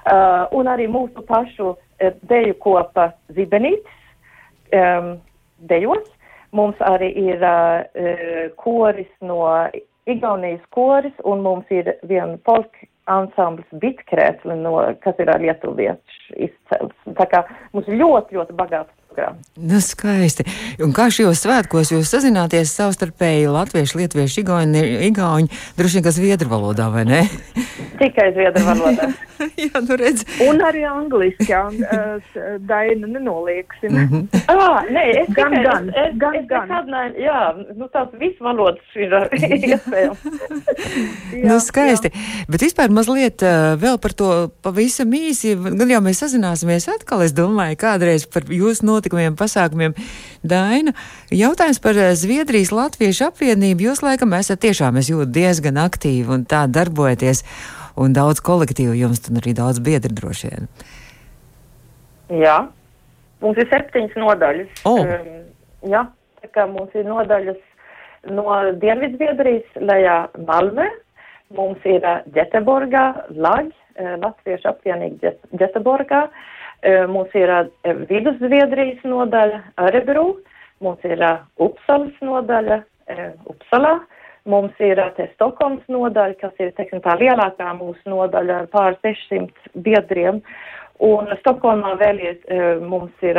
Uh, 0.06 0.46
un 0.60 0.70
arī 0.70 0.86
mūsu 0.92 1.26
pašu 1.26 1.74
eh, 1.98 2.14
deju 2.30 2.60
kopa 2.62 3.10
Zibenītis, 3.34 3.98
um, 4.70 5.16
dejos. 5.72 6.06
Mums 6.54 6.78
arī 6.82 7.10
ir 7.30 7.42
uh, 7.46 8.54
koris 8.58 9.10
no 9.22 9.42
Igaunijas 10.10 10.62
koris, 10.70 11.18
un 11.26 11.42
mums 11.46 11.66
ir 11.74 11.96
viena 12.06 12.38
polka 12.46 12.86
ansamblis 13.10 13.80
Bitkrēsli, 13.82 14.56
no, 14.64 14.76
kas 15.04 15.20
ir 15.22 15.32
lietuviešu 15.44 16.38
izcels. 16.48 16.96
Tā 17.18 17.28
kā 17.32 17.44
mums 17.74 17.90
ļoti, 17.90 18.38
ļoti 18.38 18.58
bagāts 18.60 18.94
programma. 19.10 19.40
Nu, 19.56 19.80
skaisti. 19.82 20.46
Un 20.84 20.94
kā 20.96 21.10
šajos 21.14 21.44
svētkos 21.44 21.94
jūs 21.94 22.12
sazināties 22.14 22.72
savstarpēji 22.78 23.50
latviešu, 23.52 24.00
lietuviešu, 24.00 24.44
igauņi, 24.44 24.84
igauņi, 25.10 25.50
droši 25.78 26.00
vien, 26.00 26.06
ka 26.06 26.14
zviedru 26.16 26.52
valodā, 26.52 26.90
vai 26.94 27.06
ne? 27.10 27.24
Tikai 28.00 28.32
zviedru 28.36 28.64
valodā. 28.68 29.10
jā, 29.64 29.82
nu 29.84 29.98
redz. 30.00 30.26
Un 30.46 30.62
arī 30.64 30.84
angliski, 30.88 31.50
jā, 31.52 31.66
uh, 31.70 32.38
Daina 32.70 33.08
nenolieksim. 33.08 33.92
Mm 33.92 34.08
-hmm. 34.10 34.44
ah, 34.48 34.84
nē, 34.88 35.04
es 35.22 35.30
gan, 35.36 35.52
tikai, 35.52 35.64
gan, 35.64 35.90
es, 35.90 36.18
gan, 36.18 36.36
es, 36.36 36.46
gan. 36.48 36.72
Es 36.72 36.86
ne, 36.94 37.04
jā, 37.24 37.40
nu 37.76 37.88
tās 37.94 38.10
viss 38.20 38.40
valodas 38.40 38.96
ir 38.96 39.14
iespējams. 39.74 40.24
nu, 41.44 41.60
skaisti. 41.60 42.12
Jā. 42.14 42.46
Bet 42.50 42.62
vispār 42.62 42.90
mazliet 42.92 43.42
uh, 43.42 43.76
vēl 43.84 44.00
par 44.00 44.14
to 44.14 44.30
pavisam 44.62 45.14
īsi, 45.14 45.56
gan 45.56 45.90
jau 45.90 46.02
mēs 46.02 46.24
sazināsimies 46.24 46.90
atkal, 46.96 47.24
es 47.24 47.34
domāju, 47.34 47.80
kādreiz 47.80 48.28
par 48.34 48.44
jūsu 48.48 48.86
notikumiem, 49.00 49.36
pasākumiem. 49.40 49.96
Daina, 50.44 50.94
jautājums 51.32 51.80
par 51.84 51.98
Zviedrijas 52.20 52.74
Latviešu 52.76 53.30
apvienību. 53.30 53.88
Jūs 53.90 54.04
laikam 54.06 54.36
esat 54.38 54.62
tiešām, 54.66 55.00
es 55.00 55.12
jūtu, 55.12 55.30
diezgan 55.40 55.80
aktīvi 55.82 56.36
un 56.36 56.46
tā 56.50 56.66
darbojaties 56.68 57.46
un 58.00 58.16
daudz 58.16 58.44
kolektīvu 58.46 58.98
jums, 59.00 59.24
un 59.32 59.40
arī 59.42 59.56
daudz 59.58 59.82
biedru 59.84 60.16
droši 60.16 60.52
vien. 60.52 60.70
Jā, 62.44 62.60
mums 63.44 63.60
ir 63.60 63.68
septiņas 63.72 64.20
nodaļas. 64.22 64.86
Oh. 64.90 65.02
Um, 65.02 65.42
jā, 65.90 66.06
tā 66.44 66.52
kā 66.56 66.68
mums 66.70 66.94
ir 66.96 67.08
nodaļas 67.10 67.60
no 68.36 68.46
Dienvidzviedrijas 68.82 69.80
lejā 69.80 70.22
Malmē, 70.46 70.88
mums 71.58 71.84
ir 71.90 72.04
uh, 72.06 72.22
Ģeteborgā, 72.36 73.06
Laģ, 73.34 73.74
uh, 73.74 74.16
Latviešu 74.22 74.70
apvienība 74.76 75.34
Ģeteborgā, 75.58 76.28
uh, 76.28 76.48
mums 77.12 77.34
ir 77.36 77.52
uh, 77.52 77.66
Vidusviedrijas 78.10 79.04
nodaļa 79.04 79.60
Arebru, 79.84 80.40
mums 80.84 81.04
ir 81.08 81.20
uh, 81.20 81.44
Upsalas 81.60 82.16
nodaļa 82.24 82.80
uh, 82.80 83.28
Upsalā, 83.52 83.98
Mums 84.50 84.78
ir 84.82 84.98
te 85.18 85.28
Stokholmas 85.36 85.84
nodaļa, 85.92 86.38
kas 86.40 86.62
ir, 86.64 86.72
teiksim, 86.78 87.02
tā 87.04 87.14
lielākā 87.20 87.74
mūsu 87.78 88.10
nodaļa 88.10 88.62
ar 88.64 88.70
pār 88.72 88.96
600 89.04 89.74
biedriem. 89.86 90.40
Un 91.06 91.30
Stokholmā 91.42 91.92
vēl 92.00 92.22
ir, 92.24 92.40
mums 92.82 93.14
ir 93.22 93.38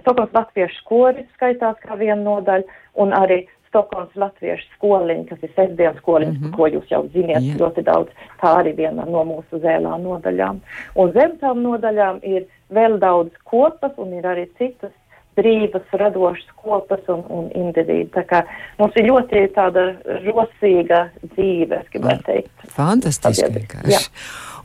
Stokholmas 0.00 0.34
latviešu 0.34 0.80
skori 0.80 1.26
skaitās 1.36 1.78
kā 1.84 2.00
viena 2.00 2.18
nodaļa, 2.24 2.80
un 3.04 3.14
arī 3.16 3.42
Stokholmas 3.68 4.14
latviešu 4.16 4.68
skoliņa, 4.76 5.24
kas 5.28 5.42
ir 5.44 5.52
sestdienas 5.56 5.98
skoliņas, 6.02 6.38
mm 6.38 6.44
-hmm. 6.46 6.56
ko 6.56 6.68
jūs 6.72 6.92
jau 6.92 7.02
ziniet 7.12 7.42
yeah. 7.42 7.58
ļoti 7.60 7.84
daudz. 7.84 8.14
Tā 8.40 8.54
arī 8.60 8.76
viena 8.76 9.04
no 9.04 9.24
mūsu 9.28 9.60
zēlā 9.64 9.98
nodaļām. 10.02 10.60
Un 10.94 11.12
zem 11.12 11.36
tām 11.42 11.62
nodaļām 11.62 12.22
ir 12.22 12.46
vēl 12.72 12.98
daudz 12.98 13.30
kopas, 13.44 13.92
un 13.96 14.12
ir 14.12 14.24
arī 14.24 14.48
citas 14.58 14.92
brīvas, 15.38 15.86
radošas 15.92 16.50
kopas 16.56 17.06
un, 17.12 17.22
un 17.30 17.48
individu. 17.54 18.10
Tā 18.16 18.24
kā 18.26 18.42
mums 18.78 18.96
ir 18.98 19.08
ļoti 19.10 19.44
tāda 19.56 19.92
rosīga 20.26 21.08
dzīve, 21.34 21.82
es 21.82 21.92
gribētu 21.94 22.26
teikt. 22.26 22.68
Fantastiski. 22.74 23.62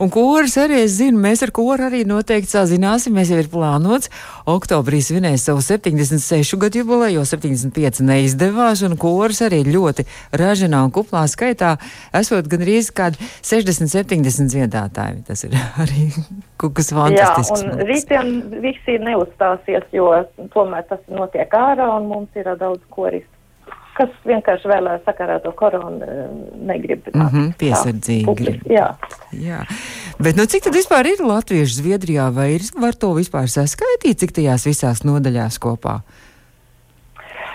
Un 0.02 0.10
koris 0.12 0.56
arī, 0.60 0.80
es 0.84 0.96
zinu, 0.98 1.20
mēs 1.22 1.44
ar 1.46 1.52
koru 1.54 1.86
arī 1.88 2.02
noteikti 2.08 2.50
sazināsim. 2.50 3.14
Mēs 3.14 3.30
jau 3.32 3.40
ir 3.42 3.50
plānots. 3.52 4.10
Oktobrī 4.50 5.00
svinēs 5.04 5.46
savu 5.48 5.62
76 5.64 6.58
gadu 6.60 6.82
jubileju, 6.82 7.20
jo 7.20 7.26
75 7.28 8.02
neizdevās, 8.04 8.82
un 8.86 8.96
koris 9.00 9.42
arī 9.46 9.62
ļoti 9.68 10.06
ražinā 10.34 10.84
un 10.86 10.94
kuplā 10.94 11.24
skaitā 11.30 11.76
esot 12.14 12.48
gan 12.50 12.64
arī 12.66 12.80
kādi 12.94 13.30
60-70 13.46 14.50
dziedātāji. 14.54 15.22
Tas 15.28 15.46
ir 15.46 15.54
arī 15.84 16.08
kaut 16.60 16.74
kas 16.78 16.90
fantastisks. 16.94 17.62
Jā, 17.62 17.76
un 17.76 17.86
rītdien 17.88 18.34
visi 18.64 18.98
neuzstāsies, 19.02 19.86
jo 19.94 20.10
tomēr 20.54 20.86
tas 20.90 21.02
notiek 21.12 21.54
ārā, 21.54 21.88
un 21.98 22.10
mums 22.10 22.40
ir 22.40 22.50
daudz 22.58 22.82
koristu 22.94 23.33
kas 23.96 24.12
vienkārši 24.26 24.70
vēlēs 24.70 25.04
sakarā 25.06 25.38
to 25.44 25.52
koronu 25.56 26.08
negrib. 26.66 27.06
Mm 27.14 27.28
-hmm, 27.28 27.54
piesardzīgi. 27.60 28.24
Tā, 28.24 28.26
publiski, 28.26 28.74
jā. 28.74 28.88
jā. 29.32 29.62
Bet 30.18 30.36
nu, 30.36 30.46
cik 30.46 30.68
tad 30.68 30.74
vispār 30.74 31.06
ir 31.06 31.24
latviešu 31.24 31.80
Zviedrijā, 31.80 32.30
vai 32.34 32.54
ir, 32.58 32.68
var 32.80 32.94
to 32.94 33.14
vispār 33.14 33.48
saskaitīt, 33.50 34.18
cik 34.18 34.32
tajās 34.32 34.66
visās 34.66 35.04
nodaļās 35.04 35.58
kopā? 35.58 36.00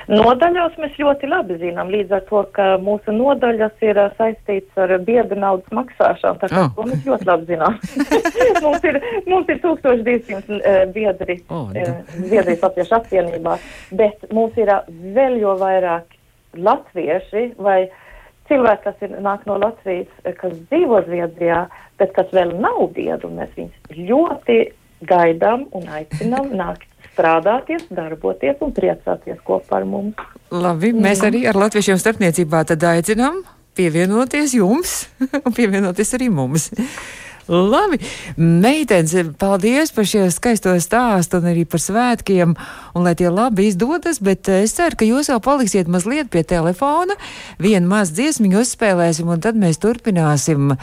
Nodaļos 0.09 0.77
mēs 0.81 0.95
ļoti 0.97 1.27
labi 1.29 1.55
zinām, 1.61 1.91
līdz 1.93 2.15
ar 2.17 2.23
to, 2.25 2.41
ka 2.55 2.63
mūsu 2.81 3.13
nodaļas 3.13 3.83
ir 3.85 3.99
saistīts 4.17 4.81
ar 4.81 4.95
biedru 5.05 5.37
naudas 5.37 5.69
maksāšanu, 5.69 6.39
tā 6.41 6.49
kā 6.49 6.63
oh. 6.65 6.71
to 6.73 6.85
mēs 6.89 7.03
ļoti 7.05 7.27
labi 7.29 7.45
zinām. 7.51 7.77
mums, 8.65 8.87
ir, 8.89 8.97
mums 9.29 9.51
ir 9.53 9.61
1200 9.61 10.57
uh, 10.57 10.79
biedri 10.95 11.37
oh, 11.53 11.69
uh, 11.69 11.99
Zviedrijas 12.15 12.65
Latviešu 12.65 12.97
apvienībā, 12.97 13.57
bet 14.01 14.25
mums 14.33 14.57
ir 14.57 14.73
vēl 14.89 15.37
jo 15.43 15.53
vairāk 15.61 16.17
latvieši 16.57 17.53
vai 17.61 17.89
cilvēki, 18.49 18.83
kas 18.85 19.05
ir, 19.05 19.15
nāk 19.23 19.45
no 19.49 19.59
Latvijas, 19.61 20.09
kas 20.41 20.55
dzīvo 20.71 21.03
Zviedrijā, 21.05 21.65
bet 22.01 22.13
kas 22.15 22.31
vēl 22.33 22.55
nav 22.61 22.87
biedri, 22.95 23.29
mēs 23.35 23.51
viņus 23.57 23.99
ļoti 24.09 24.59
gaidām 25.09 25.67
un 25.77 25.89
aicinām 25.99 26.53
nākt 26.61 26.87
strādāties, 27.13 27.87
darboties 27.93 28.61
un 28.63 28.73
priecāties 28.75 29.39
kopā 29.45 29.81
ar 29.81 29.87
mums. 29.89 30.19
Labi, 30.53 30.93
mēs 30.95 31.23
arī 31.25 31.45
ar 31.49 31.57
latviešiem 31.59 31.99
starpniecībā 32.01 32.63
tad 32.69 32.85
aicinām 32.89 33.43
pievienoties 33.77 34.55
jums 34.57 35.01
un 35.45 35.55
pievienoties 35.55 36.15
arī 36.17 36.29
mums. 36.33 36.71
Labi, 37.49 37.97
meitenes, 38.37 39.15
paldies 39.41 39.89
par 39.89 40.05
šo 40.05 40.27
skaisto 40.29 40.75
stāstu 40.77 41.39
un 41.41 41.47
arī 41.49 41.63
par 41.65 41.81
svētkiem, 41.81 42.53
un 42.93 43.07
lai 43.07 43.15
tie 43.17 43.31
labi 43.33 43.65
izdodas, 43.71 44.19
bet 44.21 44.51
es 44.53 44.75
ceru, 44.77 44.99
ka 44.99 45.07
jūs 45.07 45.31
jau 45.31 45.39
paliksiet 45.41 45.89
mazliet 45.89 46.29
pie 46.29 46.43
telefona, 46.45 47.17
vienu 47.57 47.89
maz 47.89 48.13
dziesmiņu 48.13 48.61
uzspēlēsim, 48.61 49.31
un 49.33 49.41
tad 49.41 49.57
mēs 49.57 49.81
turpināsim 49.81 50.75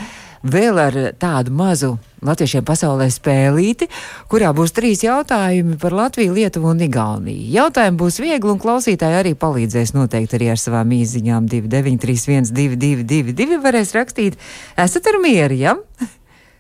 vēl 0.42 0.82
ar 0.82 0.99
tādu 1.23 1.54
mazu 1.54 1.92
latviešiem 2.26 2.66
pasaulē 2.66 3.06
spēlīti, 3.14 3.87
kurā 4.26 4.50
būs 4.56 4.75
trīs 4.75 5.04
jautājumi 5.06 5.78
par 5.78 5.94
Latviju, 5.94 6.35
Lietuvu 6.35 6.73
un 6.73 6.82
Igauniju. 6.82 7.46
Jautājumi 7.54 8.00
būs 8.02 8.18
viegli, 8.25 8.50
un 8.50 8.58
klausītāji 8.62 9.20
arī 9.20 9.37
palīdzēs 9.38 9.94
noteikti 9.94 10.40
arī 10.40 10.50
ar 10.56 10.62
savām 10.62 10.99
īziņām 10.99 11.46
2931, 11.52 12.50
222, 12.58 13.62
varēs 13.62 13.94
rakstīt. 13.94 14.38
Esat 14.75 15.12
ar 15.12 15.23
mieru, 15.23 15.62
ja? 15.62 15.78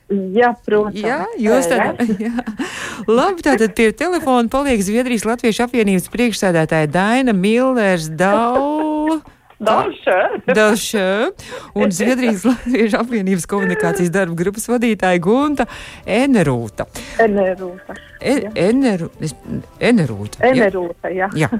Jā, 0.06 0.52
protams. 0.62 1.00
Jā, 1.02 1.24
jūs 1.42 1.66
tad, 1.66 1.98
jā. 2.22 2.34
Labi, 3.10 3.42
tātad 3.42 3.74
pie 3.74 3.90
telefona 3.96 4.46
paliek 4.52 4.82
Zviedrijas 4.84 5.26
Latviešu 5.26 5.64
apvienības 5.66 6.06
priekšsēdētāja 6.12 6.90
Daina 6.94 7.34
Millers 7.34 8.06
Daula. 8.14 9.18
Dalšē 9.56 11.08
un 11.74 11.90
Zviedrijas 11.90 12.44
Latviešu 12.44 12.98
apvienības 13.00 13.48
komunikācijas 13.48 14.12
darba 14.12 14.36
grupas 14.36 14.68
vadītāja 14.68 15.22
Gunta 15.24 15.64
Enerūta. 16.04 16.86
Enerūta. 17.24 17.96
E, 18.20 18.36
eneru, 18.68 19.08
enerūta. 19.80 20.44
Enerūta, 20.52 21.10
jā. 21.12 21.30
jā. 21.36 21.50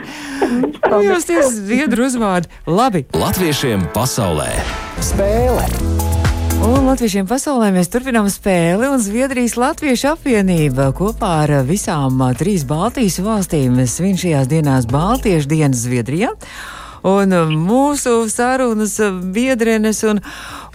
nu, 0.92 1.02
jūs 1.08 1.26
tie 1.28 1.40
zviedru 1.48 2.06
uzvārdi. 2.10 2.52
Labi. 2.68 3.06
Latviešiem 3.16 3.88
pasaulē 3.96 4.52
spēle. 5.00 6.03
Un 6.62 6.84
Latviešiem 6.86 7.26
pasaulē 7.26 7.72
mēs 7.74 7.88
turpinām 7.90 8.28
spēli, 8.30 8.86
un 8.86 9.00
Zviedrijas 9.02 9.56
Latviešu 9.58 10.12
apvienība 10.12 10.90
kopā 10.94 11.30
ar 11.42 11.52
visām 11.66 12.22
trīs 12.38 12.62
Baltijas 12.68 13.18
valstīm 13.24 13.80
svin 13.90 14.14
šajās 14.20 14.50
dienās 14.52 14.86
Baltiešu 14.86 15.50
dienas 15.50 15.82
Zviedrijā. 15.82 16.30
Un 17.04 17.34
mūsu 17.60 18.14
sarunas 18.32 18.94
biedrenes 19.34 20.04
un, 20.08 20.22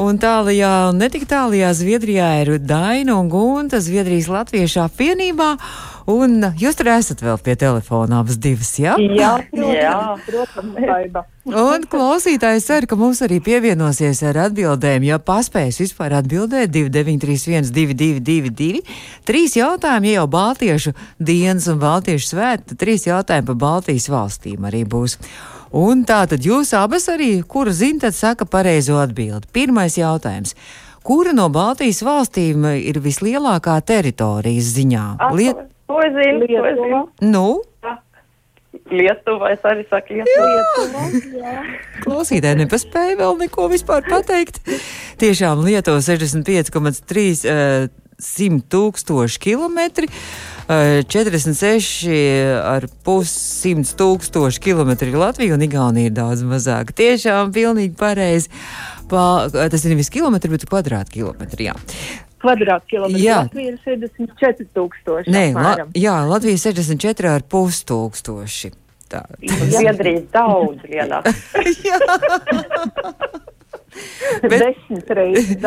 un 0.03 0.19
tālajā, 0.21 0.73
un 0.91 0.99
ne 1.01 1.07
tik 1.09 1.23
tālajā 1.29 1.71
Zviedrijā 1.77 2.27
ir 2.43 2.51
Daina 2.59 3.15
un 3.15 3.31
Gunta 3.31 3.79
Zviedrijas 3.81 4.27
Latviešu 4.29 4.83
apvienībā. 4.83 5.53
Un 6.09 6.41
jūs 6.57 6.77
tur 6.79 6.87
esat 6.89 7.19
vēl 7.21 7.37
pie 7.45 7.53
telefona 7.59 8.23
abas 8.23 8.39
divas, 8.41 8.71
jā? 8.81 8.95
Jā, 8.97 9.35
jā 9.53 9.97
protams. 10.25 10.79
Un 11.69 11.85
klausītājs 11.89 12.65
cer, 12.65 12.85
ka 12.89 12.97
mums 12.97 13.21
arī 13.25 13.39
pievienosies 13.45 14.21
ar 14.25 14.37
atbildēm, 14.47 15.05
ja 15.05 15.19
paspēs 15.21 15.79
vispār 15.81 16.13
atbildēt 16.19 16.73
2931, 16.73 17.71
222, 17.73 18.83
trīs 19.25 19.57
jautājumi, 19.57 20.13
ja 20.13 20.23
jau 20.23 20.27
Baltiešu 20.33 20.93
dienas 21.17 21.69
un 21.69 21.79
Baltiešu 21.81 22.33
svētki, 22.33 22.77
trīs 22.77 23.05
jautājumi 23.09 23.49
par 23.51 23.61
Baltijas 23.63 24.09
valstīm 24.13 24.69
arī 24.69 24.83
būs. 24.89 25.17
Un 25.77 26.05
tā 26.09 26.23
tad 26.29 26.45
jūs 26.45 26.73
abas 26.77 27.05
arī, 27.13 27.35
kura 27.45 27.73
zina, 27.73 28.07
tad 28.07 28.17
saka 28.17 28.49
pareizo 28.49 28.97
atbildi. 29.01 29.49
Pirmais 29.53 29.97
jautājums. 29.97 30.55
Kura 31.05 31.33
no 31.33 31.47
Baltijas 31.53 32.01
valstīm 32.05 32.65
ir 32.77 32.97
vislielākā 33.01 33.77
teritorijas 33.85 34.73
ziņā? 34.77 35.05
Liet... 35.37 35.69
To 35.89 35.97
es 36.05 36.13
zinu, 36.13 36.45
to 36.45 36.65
es 36.69 36.77
zinu. 36.77 37.01
Nu? 37.25 37.47
Lietuva, 38.89 39.49
es 39.55 39.63
arī 39.65 39.85
saku 39.89 40.19
Lietuva. 40.19 41.53
Klausītāji 42.03 42.59
nepaspēja 42.61 43.17
vēl 43.17 43.39
neko 43.39 43.65
vispār 43.71 44.05
pateikt. 44.05 44.61
Tiešām 45.21 45.63
Lietuva 45.65 46.03
65,3 46.05 47.25
uh, 47.49 48.61
tūkstoši 48.69 49.41
kilometri. 49.47 50.11
Uh, 50.69 51.01
46 51.09 52.13
ar 52.61 52.85
pus 53.01 53.33
100 53.65 53.97
tūkstoši 53.97 54.61
kilometri 54.69 55.17
Latvija 55.17 55.57
un 55.57 55.65
Igaunija 55.65 56.13
ir 56.13 56.17
daudz 56.21 56.45
mazāk. 56.45 56.93
Tiešām 56.93 57.49
pilnīgi 57.55 57.97
pareizi. 57.97 58.53
Pa, 59.09 59.49
tas 59.49 59.81
ir 59.81 59.95
nevis 59.95 60.13
kilometri, 60.13 60.53
bet 60.53 60.69
kvadrātkilometri. 60.69 61.71
Jā. 61.71 61.77
Kvadrātkilometri. 62.39 63.23
Jā. 63.23 63.39
Latvija 63.45 63.73
ir 63.73 63.79
64 63.85 64.69
tūkstoši. 64.77 65.33
Nē, 65.33 65.45
la, 65.53 65.63
apmēram. 65.63 65.95
jā, 65.99 66.15
Latvija 66.29 66.61
64 66.65 67.33
ar 67.35 67.47
pus 67.51 67.81
tūkstoši. 67.89 68.71
Tā. 69.09 69.23
Zviedrija 69.73 70.21
daudz 70.33 70.83
lielāk. 70.91 71.25
Bet- 74.41 75.09
reizes. 75.09 75.57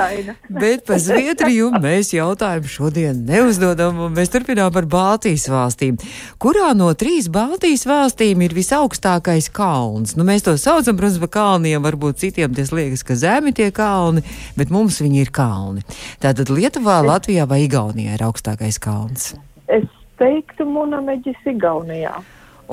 Bet 0.62 0.85
par 0.87 1.00
Zviedriju 1.02 1.71
mēs 1.83 2.12
jautājumu 2.14 2.71
šodien 2.71 3.23
neuzdodam, 3.29 3.99
un 4.07 4.17
mēs 4.17 4.33
turpinām 4.33 4.73
par 4.75 4.87
Baltijas 4.91 5.49
valstīm. 5.52 5.99
Kurā 6.43 6.73
no 6.79 6.91
trīs 6.99 7.29
Baltijas 7.33 7.85
valstīm 7.88 8.45
ir 8.47 8.57
visaugstākais 8.57 9.50
kalns? 9.55 10.17
Nu, 10.19 10.26
mēs 10.29 10.47
to 10.47 10.57
saucam, 10.61 10.99
protams, 10.99 11.21
par 11.23 11.33
kalniem, 11.38 11.83
varbūt 11.85 12.23
citiem 12.25 12.55
tas 12.57 12.73
liekas, 12.75 13.05
ka 13.07 13.17
zemi 13.19 13.55
tie 13.57 13.71
kalni, 13.75 14.25
bet 14.59 14.73
mums 14.75 15.00
viņi 15.02 15.25
ir 15.26 15.33
kalni. 15.35 15.85
Tātad 16.23 16.52
Lietuvā, 16.52 17.00
Latvijā 17.07 17.49
vai 17.50 17.64
Igaunijā 17.67 18.19
ir 18.19 18.26
augstākais 18.29 18.81
kalns. 18.83 19.33
Es 19.73 19.88
teiktu, 20.21 20.67
Munameģis 20.69 21.43
Igaunijā. 21.55 22.14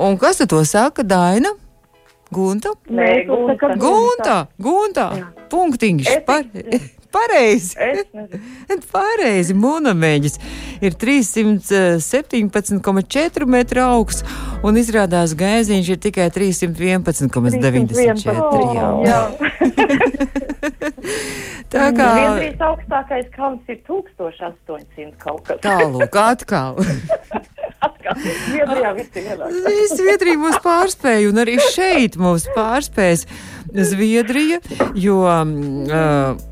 Un 0.00 0.16
kas 0.20 0.40
tad 0.40 0.52
to 0.52 0.62
saka, 0.64 1.04
Daina? 1.04 1.52
Gunta? 2.30 2.70
Nē, 2.90 3.24
Gunta. 3.26 3.74
Gunta, 3.76 4.46
Gunta, 4.62 5.10
punktiņš, 5.50 6.06
Es- 6.06 6.22
par, 6.26 6.44
pareizi. 7.10 7.74
Pareizi, 8.94 9.54
monēģis 9.58 10.36
ir 10.86 10.92
317,4 10.94 13.46
metru 13.50 13.80
augsts, 13.82 14.22
un 14.62 14.76
izrādās 14.78 15.34
gaiziņš 15.38 15.88
ir 15.90 15.98
tikai 16.06 16.28
311,94. 16.30 18.62
Jā. 18.76 18.88
Jā. 19.08 19.20
Tā 21.70 21.84
kā 21.94 22.06
Zviedrijas 22.10 22.62
augstākais 22.66 23.28
kalns 23.34 23.62
ir 23.70 23.76
1800 23.86 25.14
kaut 25.22 25.42
kas. 25.46 25.60
tālāk, 25.62 26.10
atkal. 26.18 26.74
Zviedrijā 28.20 28.92
viss 28.98 29.16
ir 29.16 29.26
lielāks. 29.30 29.96
Zviedrija 29.98 30.42
mūs 30.44 30.60
pārspēja, 30.64 31.30
un 31.30 31.42
arī 31.44 31.56
šeit 31.70 32.20
mūs 32.20 32.46
pārspēs 32.56 33.26
Zviedrija, 33.90 34.62
jo. 34.98 35.24
Uh, 35.24 36.46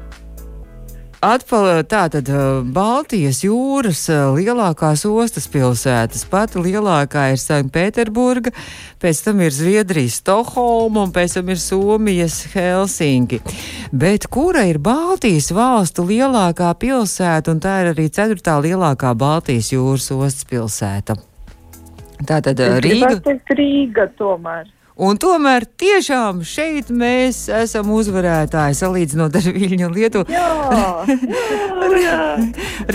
Atpala 1.18 1.80
tātad 1.82 2.28
Baltijas 2.70 3.40
jūras 3.42 4.04
lielākās 4.38 5.02
ostas 5.10 5.48
pilsētas. 5.50 6.22
Pati 6.30 6.62
lielākā 6.62 7.25
ir 7.32 7.40
Sanktpēterburga, 7.42 8.52
pēc 9.02 9.22
tam 9.26 9.42
ir 9.42 9.50
Zviedrijas 9.50 10.20
Stokholma 10.22 11.08
un 11.08 11.14
pēc 11.14 11.34
tam 11.40 11.50
ir 11.50 11.58
Somijas 11.58 12.44
Helsinki. 12.52 13.40
Bet 13.90 14.28
kura 14.30 14.68
ir 14.70 14.78
Baltijas 14.78 15.50
valstu 15.50 16.06
lielākā 16.06 16.70
pilsēta 16.78 17.50
un 17.50 17.64
tā 17.66 17.80
ir 17.82 17.90
arī 17.96 18.06
ceturtā 18.14 18.60
lielākā 18.62 19.10
Baltijas 19.18 19.72
jūras 19.75 20.12
ostas 20.14 20.46
pilsēta? 20.46 21.18
Tātad 22.26 22.58
Es 22.64 22.80
Rīga. 22.84 23.37
Rīga 23.58 24.08
tomēr. 24.18 24.66
Un 24.99 25.14
tomēr 25.14 25.62
tiešām 25.78 26.40
šeit 26.43 26.88
mēs 26.90 27.47
esam 27.55 27.87
uzvarētāji 27.95 28.75
salīdzinot 28.81 29.31
ar 29.38 29.45
Viļņu 29.55 29.87
un 29.87 29.95
Lietuvu. 29.95 30.26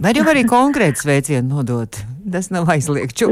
var 0.00 0.16
jau 0.16 0.26
arī 0.32 0.46
konkrēti 0.48 1.04
sveicienu 1.04 1.60
nodot. 1.60 2.00
Tas 2.30 2.50
nav 2.52 2.68
aizliegts. 2.72 3.24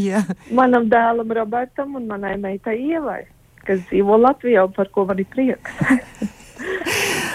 Jā. 0.00 0.22
manam 0.52 0.88
dēlam 0.92 1.32
Robertam 1.36 1.96
un 1.98 2.06
manai 2.08 2.36
meitai 2.40 2.76
Ievai, 2.80 3.24
kas 3.68 3.82
dzīvo 3.90 4.18
Latvijā 4.22 4.64
un 4.68 4.72
par 4.76 4.90
ko 4.94 5.06
man 5.08 5.20
ir 5.20 5.28
prieks. 5.32 5.70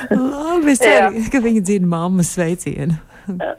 Labi, 0.09 0.73
es 0.73 0.81
ceru, 0.81 1.25
ka 1.31 1.41
viņi 1.43 1.61
dzird 1.65 1.89
mammas 1.89 2.33
sveicienu. 2.37 2.97
Jā. 3.29 3.55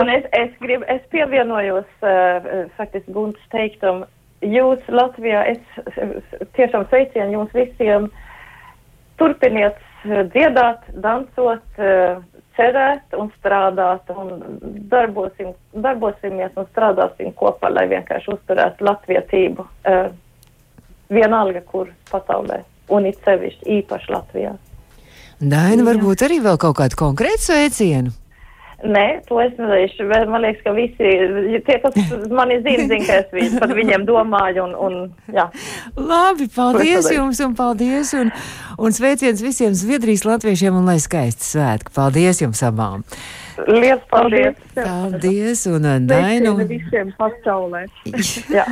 Un 0.00 0.08
es, 0.10 0.24
es, 0.34 0.50
gribu, 0.60 0.84
es 0.90 1.04
pievienojos 1.12 1.86
uh, 2.02 2.48
faktiski 2.76 3.12
Guntas 3.14 3.44
teiktam. 3.52 4.02
Jūs 4.42 4.82
Latvijā, 4.88 5.44
es 5.52 5.60
tiešām 6.56 6.88
sveicienu 6.90 7.36
jums 7.36 7.54
visiem. 7.54 8.08
Turpiniet 9.20 9.78
dziedāt, 10.04 10.86
dansot, 11.04 11.64
uh, 11.78 12.20
cerēt 12.56 13.14
un 13.16 13.30
strādāt 13.38 14.10
un 14.14 14.32
darbosim, 14.92 15.54
darbosimies 15.74 16.56
un 16.60 16.68
strādāsim 16.72 17.32
kopā, 17.38 17.70
lai 17.72 17.86
vienkārši 17.92 18.34
uzturētu 18.34 18.86
latvietību 18.88 19.66
uh, 19.66 20.10
vienalga, 21.10 21.62
kur 21.66 21.92
pasaulē 22.10 22.62
un 22.90 23.06
it 23.06 23.20
sevišķi 23.24 23.78
īpaši 23.80 24.12
Latvijā. 24.12 24.56
Daina, 25.40 25.84
varbūt 25.86 26.26
arī 26.26 26.40
vēl 26.44 26.58
kaut 26.60 26.76
kādu 26.82 26.98
konkrētu 27.00 27.46
sveicienu. 27.46 28.12
Nē, 28.80 29.20
to 29.28 29.36
es 29.42 29.52
nedarīšu. 29.58 30.06
bet 30.08 30.28
Man 30.30 30.44
liekas, 30.44 30.62
ka 30.64 30.72
visi, 30.72 31.10
tie, 31.66 31.76
kas 31.82 31.96
mani 32.38 32.60
zina, 32.64 32.86
zina, 32.88 33.04
ka 33.04 33.18
es 33.20 33.34
viņ, 33.34 33.58
par 33.60 33.74
viņiem 33.76 34.06
domāju. 34.08 34.64
Un, 34.64 34.72
un, 34.86 34.96
jā. 35.34 35.46
Labi, 35.98 36.48
paldies 36.54 37.10
jums 37.12 37.42
un 37.44 37.54
paldies. 37.58 38.14
Un, 38.16 38.32
un 38.80 38.96
sveiciens 38.96 39.42
visiem 39.44 39.76
Zviedrijas 39.76 40.24
latviešiem 40.28 40.80
un 40.80 40.88
lai 40.88 40.96
skaisti 41.02 41.44
svētki. 41.52 41.92
Paldies 41.96 42.40
jums 42.40 42.62
abām. 42.64 43.04
Lielas 43.68 44.00
paldies! 44.08 44.56
Paldies 44.72 45.66
un 45.68 45.84
uh, 45.84 45.98
Dainu. 46.00 46.54
Visiem 46.64 47.12
pasaulē. 47.18 47.84
Jā. 48.56 48.64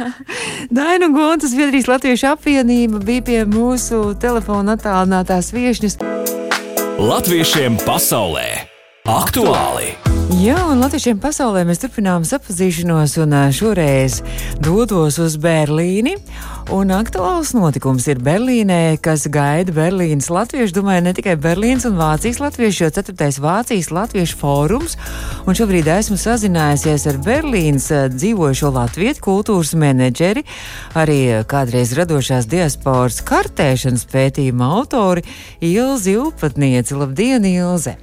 Dainu 0.73 1.11
Gontas 1.13 1.53
Zviedrijas 1.53 1.91
Latviešu 1.91 2.31
apvienība 2.33 3.03
bija 3.05 3.27
pie 3.29 3.43
mūsu 3.51 4.15
telefona 4.23 4.79
attālinātās 4.79 5.53
viešņas. 5.53 6.01
Latviešiem 6.99 7.77
pasaulē 7.85 8.78
aktuāli! 9.09 9.95
Jā, 10.39 10.59
un 10.69 10.83
latviešiem 10.83 11.17
pasaulē 11.23 11.63
mēs 11.65 11.81
turpinām 11.81 12.25
sapazīšanos, 12.29 13.15
un 13.23 13.33
šoreiz 13.57 14.19
dodos 14.61 15.17
uz 15.23 15.39
Berlīni. 15.41 16.13
Un 16.77 16.93
aktuāls 16.93 17.55
notikums 17.57 18.05
ir 18.13 18.21
Berlīnē, 18.21 18.99
kas 19.01 19.25
gaida 19.33 19.73
Berlīnas 19.73 20.29
latviešu. 20.29 20.77
Domāju, 20.77 21.07
ne 21.07 21.15
tikai 21.17 21.39
Berlīnas 21.41 21.87
un 21.89 21.97
Vācijas 21.97 22.43
latviešu, 22.43 22.85
jo 22.85 22.91
4. 22.99 23.31
Vācijas 23.41 23.89
latviešu 23.89 24.37
fórums. 24.37 24.99
Un 25.49 25.57
šobrīd 25.57 25.89
esmu 25.95 26.21
sazinājusies 26.21 27.09
ar 27.09 27.23
Berlīnas 27.25 27.89
dzīvojošo 28.13 28.75
latviešu 28.77 29.25
kultūras 29.25 29.73
menedžeri, 29.81 30.45
arī 30.93 31.19
kādreiz 31.49 31.97
radošās 31.97 32.51
diasporas 32.53 33.23
kartēšanas 33.25 34.05
pētījuma 34.13 34.71
autori 34.77 35.25
Ilzi 35.65 36.19
Upatnieci. 36.21 37.01
Labdien, 37.01 37.49
Ilze! 37.49 37.97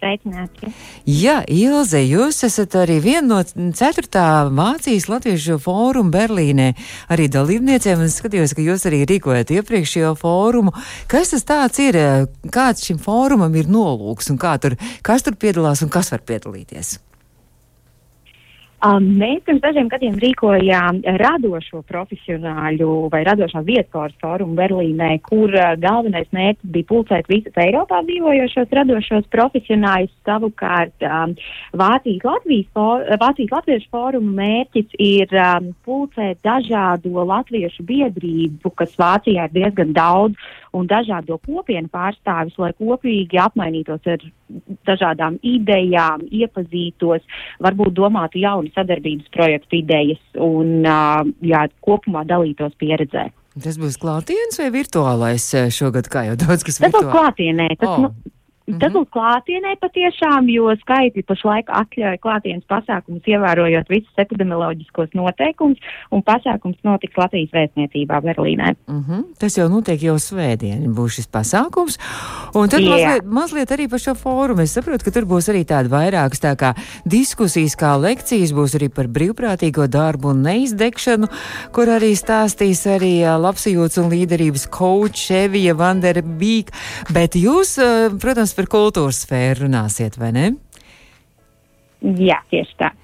Sveicināti. 0.00 0.70
Jā, 1.04 1.42
Ilze, 1.52 2.00
jūs 2.00 2.38
esat 2.46 2.72
arī 2.80 2.96
viena 3.04 3.36
no 3.36 3.40
ceturtā 3.76 4.46
Vācijas 4.48 5.10
Latviešu 5.12 5.58
fóruma 5.60 6.14
Berlīnē 6.14 6.70
arī 7.12 7.28
dalībniecēm. 7.32 8.06
Es 8.06 8.16
skatījos, 8.22 8.56
ka 8.56 8.64
jūs 8.64 8.86
arī 8.88 9.02
rīkojat 9.10 9.52
iepriekšējo 9.58 10.14
fórumu. 10.20 10.72
Kas 11.10 11.34
tas 11.34 11.44
tāds 11.44 11.84
ir? 11.84 12.00
Kāds 12.48 12.88
šim 12.88 13.02
fórumam 13.02 13.52
ir 13.60 13.68
nolūks 13.68 14.32
un 14.32 14.40
kā 14.40 14.56
tur, 14.62 14.78
kas 15.04 15.26
tur 15.26 15.36
piedalās 15.36 15.84
un 15.84 15.92
kas 15.92 16.14
var 16.16 16.24
piedalīties? 16.24 16.96
Um, 18.80 19.10
mēs 19.20 19.42
pirms 19.44 19.60
dažiem 19.60 19.90
gadiem 19.92 20.14
rīkojām 20.16 21.02
radošo 21.20 21.82
profesionāļu 21.84 23.10
vai 23.12 23.18
radošā 23.28 23.60
vietkoras 23.66 24.14
fórumu 24.22 24.56
Berlīnē, 24.56 25.10
kur 25.26 25.52
uh, 25.52 25.74
galvenais 25.76 26.30
mērķis 26.32 26.70
bija 26.72 26.88
pulcēt 26.88 27.28
visus 27.28 27.60
Eiropā 27.60 27.98
dzīvojošos 28.06 28.72
radošos 28.78 29.28
profesionāļus. 29.34 30.14
Savukārt 30.24 31.04
um, 31.04 31.34
Vācijas, 31.76 32.24
Latvijas 32.24 32.70
for, 32.72 33.04
Vācijas 33.20 33.52
Latviešu 33.58 33.92
fórumu 33.92 34.32
mērķis 34.40 34.96
ir 34.96 35.36
um, 35.36 35.74
pulcēt 35.84 36.40
dažādo 36.48 37.26
latviešu 37.34 37.84
biedrību, 37.84 38.72
kas 38.80 38.96
Vācijā 38.96 39.44
ir 39.50 39.56
diezgan 39.58 39.92
daudz, 39.92 40.40
un 40.76 40.86
dažādo 40.90 41.38
kopienu 41.46 41.90
pārstāvis, 41.92 42.56
lai 42.60 42.70
kopīgi 42.78 43.40
apmainītos 43.42 44.06
ar 44.10 44.24
dažādām 44.88 45.38
idejām, 45.46 46.24
iepazītos, 46.30 47.26
varbūt 47.62 47.94
domātu 47.98 48.42
jaunu 48.42 48.72
sadarbības 48.74 49.30
projektu 49.34 49.80
idejas 49.80 50.22
un 50.40 50.82
jā, 50.84 51.66
kopumā 51.84 52.24
dalītos 52.28 52.76
pieredzē. 52.80 53.28
Tas 53.60 53.76
būs 53.82 53.98
klātienes 54.00 54.60
vai 54.60 54.68
virtuālais 54.72 55.48
šogad, 55.74 56.06
kā 56.10 56.28
jau 56.28 56.36
daudz 56.38 56.62
kas 56.66 56.78
virtuāli? 56.78 56.92
Tas 56.94 57.08
būs 57.08 57.16
klātienē. 57.16 57.66
Tas, 57.80 57.90
oh. 57.90 58.04
nu, 58.06 58.34
Mm 58.66 58.74
-hmm. 58.74 58.80
Tas 58.80 58.92
būs 58.92 59.08
klātienē 59.16 59.72
patiešām, 59.80 60.48
jo 60.48 60.70
skaitļi 60.82 61.22
pašlaik 61.26 61.66
atļauj 61.80 62.18
klātienes 62.24 62.64
pasākumus, 62.68 63.24
ievērojot 63.26 63.88
visus 63.88 64.14
epidemioloģiskos 64.16 65.10
noteikumus, 65.14 65.78
un 66.10 66.22
pasākums 66.22 66.78
notiks 66.84 67.16
Latvijas 67.16 67.50
vēstniecībā 67.56 68.20
Berlīnē. 68.20 68.74
Mm 68.86 69.04
-hmm. 69.08 69.24
Tas 69.38 69.58
jau 69.58 69.68
notiek 69.68 70.02
jau 70.02 70.18
svētdien, 70.18 70.94
būs 70.94 71.16
šis 71.16 71.26
pasākums. 71.26 71.98
Un 72.54 72.68
tad 72.68 72.80
yeah. 72.80 72.90
mazliet, 72.90 73.24
mazliet 73.24 73.70
arī 73.70 73.88
par 73.90 73.98
šo 73.98 74.14
fórumu. 74.14 74.60
Es 74.62 74.72
saprotu, 74.72 75.04
ka 75.04 75.10
tur 75.10 75.24
būs 75.24 75.48
arī 75.50 75.64
tāda 75.64 75.88
vairākas 75.88 76.40
tā 76.40 76.54
kā 76.56 76.74
diskusijas, 77.04 77.76
kā 77.76 77.96
lekcijas, 78.00 78.52
būs 78.52 78.76
arī 78.78 78.88
par 78.88 79.06
brīvprātīgo 79.06 79.86
darbu 79.86 80.28
un 80.28 80.42
neizdegšanu, 80.42 81.26
kur 81.72 81.86
arī 81.88 82.12
stāstīs 82.14 82.86
arī 82.86 83.24
labsajūtas 83.44 83.98
un 83.98 84.10
līderības 84.10 84.68
coach 84.70 85.30
Evija 85.30 85.74
Vandera 85.74 86.22
Bīk. 86.22 86.70
Bet 87.10 87.34
jūs, 87.34 87.78
protams, 88.20 88.49
par 88.56 88.68
kultūras 88.70 89.24
sfēru 89.24 89.66
runāsiet, 89.66 90.18
vai 90.20 90.32
ne? 90.36 90.50
Jā, 92.00 92.38
tieši 92.48 92.76
tā. 92.80 92.94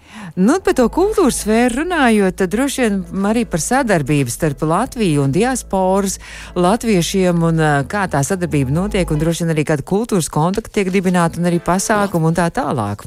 Nu, 0.41 0.57
par 0.65 0.73
to 0.79 0.87
kultūras 0.93 1.43
sfēru 1.43 1.83
runājot, 1.83 2.39
tad 2.41 2.53
droši 2.55 2.83
vien 2.83 3.27
arī 3.29 3.43
par 3.49 3.61
sadarbību 3.61 4.33
starp 4.33 4.65
Latviju 4.65 5.27
un 5.27 5.35
diasporas 5.35 6.17
latviešiem 6.57 7.45
un 7.51 7.61
kā 7.93 8.07
tā 8.13 8.23
sadarbība 8.25 8.73
notiek, 8.73 9.11
un 9.13 9.21
droši 9.21 9.45
vien 9.45 9.53
arī 9.53 9.67
kāda 9.69 9.85
kultūras 9.87 10.31
kontakta 10.33 10.79
tiek 10.79 10.93
dibināta 10.95 11.41
un 11.41 11.51
arī 11.51 11.61
pasākumu 11.61 12.33
un 12.33 12.39
tā 12.41 12.49
tālāk. 12.57 13.05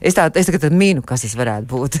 Es, 0.00 0.16
tā, 0.16 0.28
es 0.36 0.48
tagad 0.48 0.72
mīnu, 0.76 1.02
kas 1.08 1.24
tas 1.24 1.36
varētu 1.36 1.68
būt. 1.68 1.98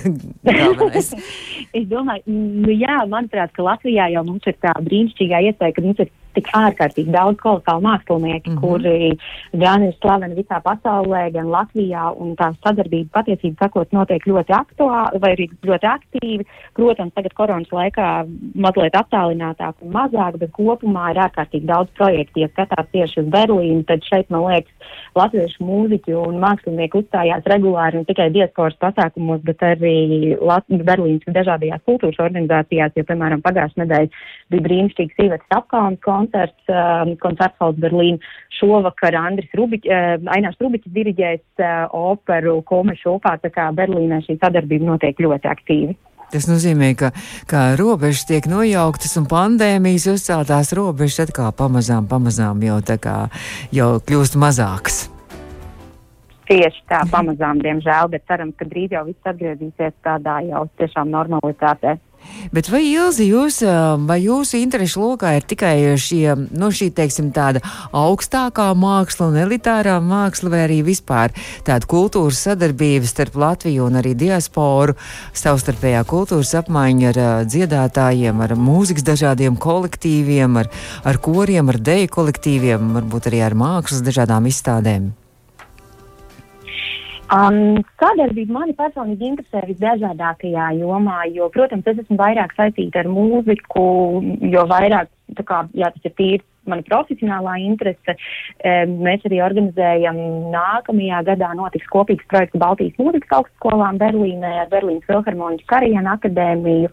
es 1.78 1.88
domāju, 1.88 2.22
nu 2.28 2.76
jā, 2.76 3.00
manuprāt, 3.08 3.52
ka 3.56 3.64
Latvijā 3.64 4.08
jau 4.14 4.24
mums 4.28 4.46
ir 4.48 4.56
tā 4.60 4.72
brīnišķīgā 4.84 5.42
iespēja, 5.48 5.76
ka 5.76 5.84
mums 5.84 6.00
ir 6.04 6.12
tik 6.36 6.50
ārkārtīgi 6.56 7.12
daudz 7.14 7.38
kolosālu 7.42 7.84
mākslinieki, 7.86 8.50
mm 8.50 8.56
-hmm. 8.56 8.60
kuri 8.60 9.18
gan 9.64 9.82
ir 9.86 9.94
slaveni 10.00 10.38
visā 10.38 10.60
pasaulē, 10.62 11.22
gan 11.34 11.50
Latvijā, 11.50 12.10
un 12.16 12.34
tā 12.36 12.52
sadarbība 12.64 13.20
patiesībā 13.20 13.64
sakot 13.64 13.92
notiek 13.92 14.26
ļoti 14.26 14.54
aktuāli 14.54 15.20
vai 15.22 15.32
arī 15.34 15.48
ļoti 15.70 15.86
aktīvi. 15.96 16.46
Protams, 16.74 17.14
tagad 17.14 17.34
koronas 17.34 17.72
laikā 17.72 18.08
mazliet 18.54 18.94
attālinātāk 18.94 19.74
un 19.80 19.92
mazāk, 19.92 20.38
bet 20.38 20.50
kopumā 20.52 21.10
ir 21.10 21.22
ārkārtīgi 21.26 21.66
daudz 21.66 21.90
projektu. 21.98 22.40
Ja 22.40 22.48
skatās 22.48 22.86
tieši 22.92 23.20
uz 23.20 23.26
Berlīnu, 23.26 23.84
tad 23.84 24.04
šeit, 24.04 24.30
man 24.30 24.46
liekas, 24.46 24.72
latviešu 25.14 25.64
mūziķi 25.64 26.14
un 26.14 26.38
mākslinieki 26.42 27.02
uzstājās 27.02 27.46
regulāri 27.52 28.00
ne 28.00 28.04
tikai 28.08 28.30
diasporas 28.34 28.76
pasākumos, 28.80 29.42
bet 29.42 29.62
arī 29.66 30.36
Lat 30.40 30.64
Berlīnas 30.68 31.26
dažādajās 31.26 31.82
kultūras 31.88 32.20
organizācijās, 32.22 32.94
jo, 32.96 33.04
piemēram, 33.08 33.42
pagājušajā 33.42 33.84
nedēļā 33.84 34.08
bija 34.50 34.66
brīnišķīgs 34.66 35.24
Īvetes 35.24 35.56
apkalns 35.56 36.00
koncerts, 36.20 36.68
um, 36.68 37.16
koncerthalls 37.22 37.80
Berlīna. 37.80 38.20
Šovakar 38.60 39.16
Andris 39.16 39.50
Rubiķis, 39.56 39.88
uh, 39.90 40.30
Ainārs 40.36 40.60
Rubiķis 40.60 40.92
diriģēs 40.92 41.64
uh, 41.64 41.96
operu 41.96 42.60
Komešu 42.68 43.16
opā, 43.16 43.38
tā 43.40 43.52
kā 43.54 43.70
Berlīnē 43.76 44.20
šī 44.26 44.38
sadarbība 44.40 44.92
notiek 44.92 45.20
ļoti 45.24 45.50
aktīvi. 45.50 45.96
Tas 46.30 46.46
nozīmē, 46.46 46.92
ka, 46.94 47.08
ka 47.50 47.60
robežas 47.78 48.22
tiek 48.28 48.46
nojauktas 48.46 49.16
un 49.18 49.24
pandēmijas 49.30 50.06
uzceltās 50.12 50.70
robežas 50.78 51.24
atkal 51.26 51.50
pamazām, 51.58 52.06
pamazām 52.10 52.60
jau, 52.62 52.76
kā, 53.02 53.16
jau 53.74 53.88
kļūst 54.06 54.38
mazākas. 54.38 55.08
Tieši 56.46 56.84
tā, 56.90 57.02
pamazām, 57.10 57.58
diemžēl, 57.62 58.12
bet 58.14 58.22
cerams, 58.30 58.54
ka 58.58 58.66
drīz 58.66 58.94
jau 58.94 59.04
viss 59.08 59.32
atgriezīsies 59.32 59.96
tādā 60.06 60.38
jau 60.46 60.64
tiešām 60.78 61.10
normalitātē. 61.10 61.96
Bet 62.50 62.70
vai 62.72 62.80
Ilzi, 62.88 63.28
jūs, 63.30 63.60
vai 64.08 64.18
jūsu 64.24 64.58
interešu 64.58 65.02
lokā 65.02 65.36
ir 65.38 65.44
tikai 65.46 65.74
šie, 66.00 66.34
nu, 66.50 66.70
šī, 66.74 66.88
teiksim, 66.96 67.28
tāda 67.36 67.62
augstākā 67.94 68.70
māksla 68.74 69.28
un 69.30 69.38
elitārā 69.44 69.98
māksla, 70.02 70.50
vai 70.50 70.64
arī 70.64 70.80
vispār 70.86 71.34
tāda 71.66 71.86
kultūras 71.90 72.42
sadarbība 72.48 73.06
starp 73.06 73.38
Latviju 73.38 73.86
un 73.86 74.00
arī 74.00 74.16
diasporu, 74.18 74.96
savstarpējā 75.36 76.02
kultūras 76.10 76.56
apmaiņa 76.62 77.12
ar 77.12 77.22
dziedātājiem, 77.46 78.42
ar 78.42 78.56
mūzikas 78.58 79.06
dažādiem 79.12 79.60
kolektīviem, 79.60 80.60
ar, 80.64 80.74
ar 81.06 81.22
koriem, 81.22 81.70
ar 81.70 81.78
deju 81.78 82.10
kolektīviem, 82.18 82.92
varbūt 82.98 83.30
arī 83.30 83.44
ar 83.46 83.58
mākslas 83.58 84.02
dažādām 84.06 84.50
izstādēm? 84.50 85.12
Um, 87.30 87.78
sadarbība 88.02 88.56
mani 88.56 88.72
personīgi 88.74 89.28
interesē 89.28 89.62
visdažādākajā 89.68 90.66
jomā, 90.80 91.20
jo, 91.30 91.46
protams, 91.54 91.86
es 91.86 92.00
esmu 92.02 92.16
vairāk 92.18 92.56
saistīta 92.56 93.04
ar 93.04 93.10
mūziku, 93.10 93.84
jo 94.50 94.64
vairāk, 94.70 95.12
kā, 95.46 95.60
jā, 95.78 95.92
tas 95.94 96.08
ir 96.08 96.16
tīri 96.18 96.42
mana 96.68 96.82
profesionālā 96.86 97.54
interese. 97.62 98.16
Mēs 98.90 99.22
arī 99.28 99.40
organizējam 99.46 100.18
nākamajā 100.52 101.22
gadā 101.30 101.52
notiks 101.58 101.88
kopīgs 101.92 102.26
projekts 102.30 102.58
Baltijas 102.60 102.98
mūzikas 103.00 103.38
augstskolām 103.38 104.00
Berlīnē 104.02 104.52
ar 104.64 104.72
Berlīnas 104.72 105.06
Filharmonijas 105.08 105.70
Karienu 105.70 106.12
akadēmiju, 106.16 106.90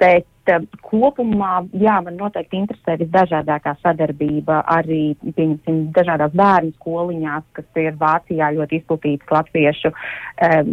bet 0.00 0.28
kopumā, 0.82 1.62
jā, 1.78 1.98
man 2.04 2.16
noteikti 2.18 2.58
interesē 2.58 2.96
visdažādākā 3.00 3.76
sadarbība 3.82 4.62
arī, 4.74 5.14
pieņemsim, 5.22 5.78
dažādās 5.94 6.34
bērnu 6.38 6.74
skoliņās, 6.80 7.44
kas 7.56 7.80
ir 7.82 7.94
Vācijā 8.00 8.50
ļoti 8.56 8.80
izplatītas 8.80 9.30
latviešu 9.36 9.92
um, 9.92 10.72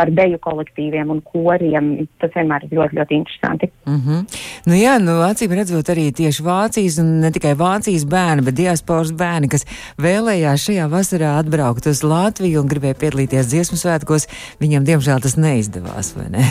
ar 0.00 0.12
deju 0.16 0.40
kolektīviem 0.42 1.12
un 1.12 1.20
koriem. 1.28 1.92
Tas 2.22 2.32
vienmēr 2.36 2.66
ir 2.66 2.78
ļoti, 2.78 2.98
ļoti 3.00 3.18
interesanti. 3.20 3.70
Mm 3.86 4.00
-hmm. 4.00 4.40
Nu 4.66 4.78
jā, 4.78 4.96
nu 5.02 5.18
acīm 5.26 5.52
redzot 5.58 5.88
arī 5.92 6.08
tieši 6.12 6.42
Vācijas 6.42 6.98
un 7.02 7.20
ne 7.20 7.30
tikai 7.30 7.54
Vācijas 7.54 8.06
bērni, 8.08 8.46
bet 8.46 8.54
diasporas 8.54 9.12
bērni, 9.12 9.48
kas 9.48 9.66
vēlējās 9.98 10.66
šajā 10.68 10.88
vasarā 10.88 11.36
atbraukt 11.38 11.86
uz 11.86 12.02
Latviju 12.02 12.60
un 12.62 12.68
gribēja 12.68 12.94
piedalīties 12.94 13.52
dziesmu 13.52 13.76
svētkos, 13.76 14.28
viņiem 14.60 14.84
diemžēl 14.84 15.20
tas 15.20 15.36
neizdevās, 15.36 16.16
vai 16.16 16.28
ne? 16.30 16.44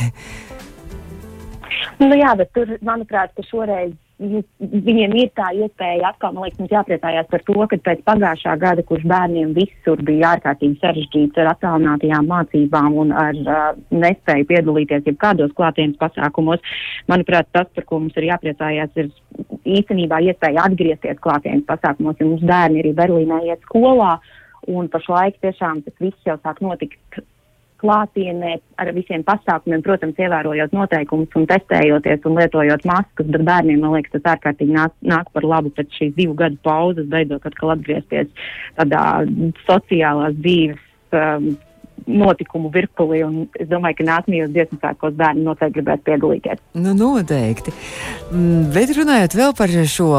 Nu, 2.00 2.14
jā, 2.16 2.32
bet 2.40 2.54
tur, 2.56 2.72
manuprāt, 2.86 3.34
ka 3.36 3.44
šoreiz 3.50 3.94
viņiem 4.22 5.16
ir 5.18 5.30
tā 5.34 5.48
iespēja 5.58 6.12
atkal, 6.12 6.36
man 6.36 6.46
liekas, 6.46 6.60
mums 6.62 6.74
jāpriecājās 6.76 7.30
par 7.32 7.42
to, 7.48 7.56
ka 7.72 7.78
pēc 7.88 8.04
pagājušā 8.06 8.54
gada, 8.62 8.84
kurš 8.86 9.08
bērniem 9.10 9.56
visur 9.56 10.04
bija 10.06 10.36
ārkārtīgi 10.36 10.78
sarežģīts 10.84 11.42
ar 11.42 11.50
attālinātajām 11.56 12.30
mācībām 12.30 13.00
un 13.02 13.16
ar 13.18 13.40
uh, 13.42 13.64
nespēju 13.90 14.46
piedalīties 14.52 15.10
jebkādos 15.10 15.56
klātienes 15.58 15.98
pasākumos, 16.02 16.62
manuprāt, 17.10 17.50
tas, 17.50 17.66
par 17.74 17.88
ko 17.90 18.04
mums 18.04 18.20
ir 18.22 18.30
jāpriecājās, 18.30 18.94
ir 19.02 19.10
īstenībā 19.80 20.22
iespēja 20.30 20.68
atgriezties 20.70 21.18
klātienes 21.26 21.66
pasākumos, 21.66 22.22
jo 22.22 22.30
mums 22.36 22.46
bērni 22.46 22.86
arī 22.86 22.94
Berlīnē 23.02 23.42
iet 23.50 23.66
skolā 23.66 24.20
Un 24.70 24.90
pašlaik 24.94 25.40
tiešām 25.42 25.82
tas 25.86 25.96
viss 26.00 26.28
jau 26.28 26.38
sāk 26.44 26.60
notikt 26.62 27.22
klātienē 27.82 28.54
ar 28.82 28.92
visiem 28.96 29.24
pasākumiem, 29.28 29.84
protams, 29.86 30.20
ievērojot 30.22 30.76
noteikumus 30.76 31.40
un 31.40 31.48
testējoties 31.50 32.28
un 32.30 32.38
lietojot 32.40 32.86
maskas, 32.90 33.32
bet 33.34 33.48
bērniem, 33.48 33.82
man 33.84 33.96
liekas, 33.98 34.16
tas 34.18 34.36
ārkārtīgi 34.36 34.78
nāk, 34.78 34.96
nāk 35.14 35.32
par 35.36 35.48
labu 35.48 35.74
pēc 35.78 35.98
šīs 35.98 36.16
divu 36.20 36.38
gadu 36.40 36.60
pauzes, 36.66 37.10
beidzot 37.12 37.48
atkal 37.50 37.76
atgriezties 37.76 38.32
tādā 38.78 39.04
sociālās 39.68 40.38
dzīves 40.40 41.18
um, 41.18 41.52
notikumu 42.08 42.72
virpulī. 42.74 43.22
Es 43.60 43.70
domāju, 43.70 44.00
ka 44.00 44.08
nākamajos 44.08 44.54
dziesmu 44.54 44.80
sākos 44.82 45.16
bērni 45.18 45.46
noteikti 45.46 45.78
gribētu 45.80 46.08
piedalīties. 46.10 46.62
Nu, 46.78 46.94
noteikti. 46.98 47.74
Mm, 48.32 48.70
bet 48.76 48.94
runājot 48.96 49.36
vēl 49.38 49.56
par 49.58 49.74
šo 49.92 50.10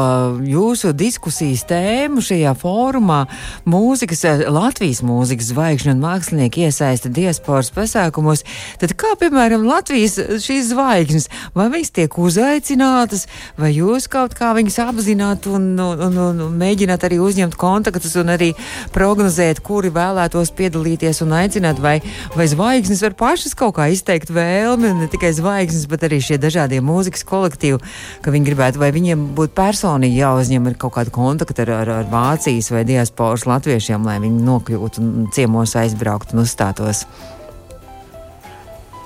jūsu 0.47 0.93
diskusijas 0.97 1.65
tēmu 1.69 2.23
šajā 2.23 2.53
fórumā, 2.59 3.23
mūzikas, 3.69 4.25
Latvijas 4.53 5.03
mūzikas 5.05 5.51
zvaigžņu 5.53 5.93
un 5.95 6.03
mākslinieku 6.03 6.63
iesaista 6.67 7.11
diasporas 7.13 7.71
pasākumos, 7.73 8.45
tad 8.81 8.95
kā, 8.99 9.13
piemēram, 9.19 9.65
Latvijas 9.67 10.19
šīs 10.43 10.71
zvaigznes, 10.71 11.29
vai 11.57 11.69
viņas 11.73 11.93
tiek 11.97 12.17
uzaicinātas, 12.19 13.27
vai 13.59 13.73
jūs 13.75 14.09
kaut 14.11 14.35
kā 14.37 14.53
viņas 14.57 14.79
apzināt 14.87 15.47
un, 15.51 15.71
un, 15.79 16.03
un, 16.07 16.43
un 16.47 16.57
mēģināt 16.59 17.07
arī 17.07 17.19
uzņemt 17.23 17.57
kontaktus 17.59 18.15
un 18.19 18.33
arī 18.33 18.51
prognozēt, 18.95 19.63
kuri 19.65 19.91
vēlētos 19.93 20.53
piedalīties 20.57 21.23
un 21.25 21.35
aicināt 21.37 21.72
vai, 21.81 21.95
vai 22.35 22.47
zvaigznes 22.51 23.01
var 23.05 23.15
pašas 23.17 23.55
kaut 23.57 23.75
kā 23.77 23.87
izteikt 23.93 24.33
vēlmi, 24.33 24.93
ne 24.99 25.09
tikai 25.11 25.31
zvaigznes, 25.35 25.87
bet 25.91 26.05
arī 26.07 26.19
šie 26.23 26.39
dažādie 26.41 26.81
mūzikas 26.85 27.25
kolektīvi, 27.29 27.79
ka 28.23 28.33
viņi 28.33 28.49
gribētu, 28.49 28.81
vai 28.81 28.91
viņiem 28.95 29.29
būtu 29.37 29.55
personīgi 29.57 30.21
jāuzņem 30.21 30.73
kaut 30.81 30.97
kāda 30.97 31.13
kontakta 31.13 31.65
ar, 31.65 31.75
ar, 31.81 31.93
ar 32.01 32.09
Vācijas 32.11 32.71
vai 32.73 32.83
diasporas 32.87 33.47
latviešiem, 33.49 34.05
lai 34.05 34.19
viņi 34.23 34.43
nokļūtu 34.49 35.03
un 35.03 35.31
ciemos 35.33 35.77
aizbrauktu 35.79 36.37
un 36.37 36.43
uzstātos. 36.45 37.05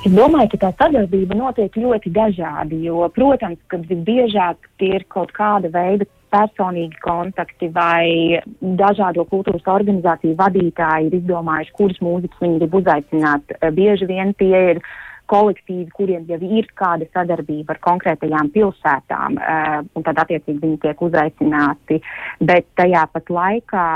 Es 0.05 0.13
domāju, 0.13 0.53
ka 0.53 0.59
tā 0.61 0.69
sadarbība 0.79 1.35
notiek 1.35 1.73
ļoti 1.75 2.11
dažādi, 2.15 2.83
jo, 2.85 3.01
protams, 3.15 3.59
kad 3.71 3.83
visbiežāk 3.89 4.69
tie 4.79 4.93
ir 4.99 5.03
kaut 5.11 5.33
kāda 5.35 5.71
veida 5.73 6.07
personīgi 6.33 6.99
kontakti 7.03 7.69
vai 7.73 8.39
dažādo 8.61 9.25
kultūras 9.29 9.67
organizāciju 9.77 10.37
vadītāji 10.39 11.09
ir 11.09 11.19
izdomājuši, 11.21 11.75
kuras 11.79 11.99
mūzikas 12.03 12.43
viņi 12.43 12.61
grib 12.61 12.79
uzaicināt. 12.81 13.53
Eh, 13.57 13.69
bieži 13.71 14.09
vien 14.09 14.33
tie 14.39 14.63
ir 14.71 14.81
kolektīvi, 15.27 15.89
kuriem 15.91 16.23
jau 16.29 16.37
ir 16.39 16.69
kāda 16.79 17.07
sadarbība 17.11 17.75
ar 17.75 17.81
konkrētajām 17.83 18.51
pilsētām, 18.53 19.35
uh, 19.35 19.81
un 19.91 20.05
tad 20.05 20.21
attiecīgi 20.23 20.61
viņi 20.61 20.77
tiek 20.85 21.03
uzaicināti. 21.03 21.99
Bet 22.39 22.69
tajā 22.79 23.03
pat 23.11 23.27
laikā 23.27 23.87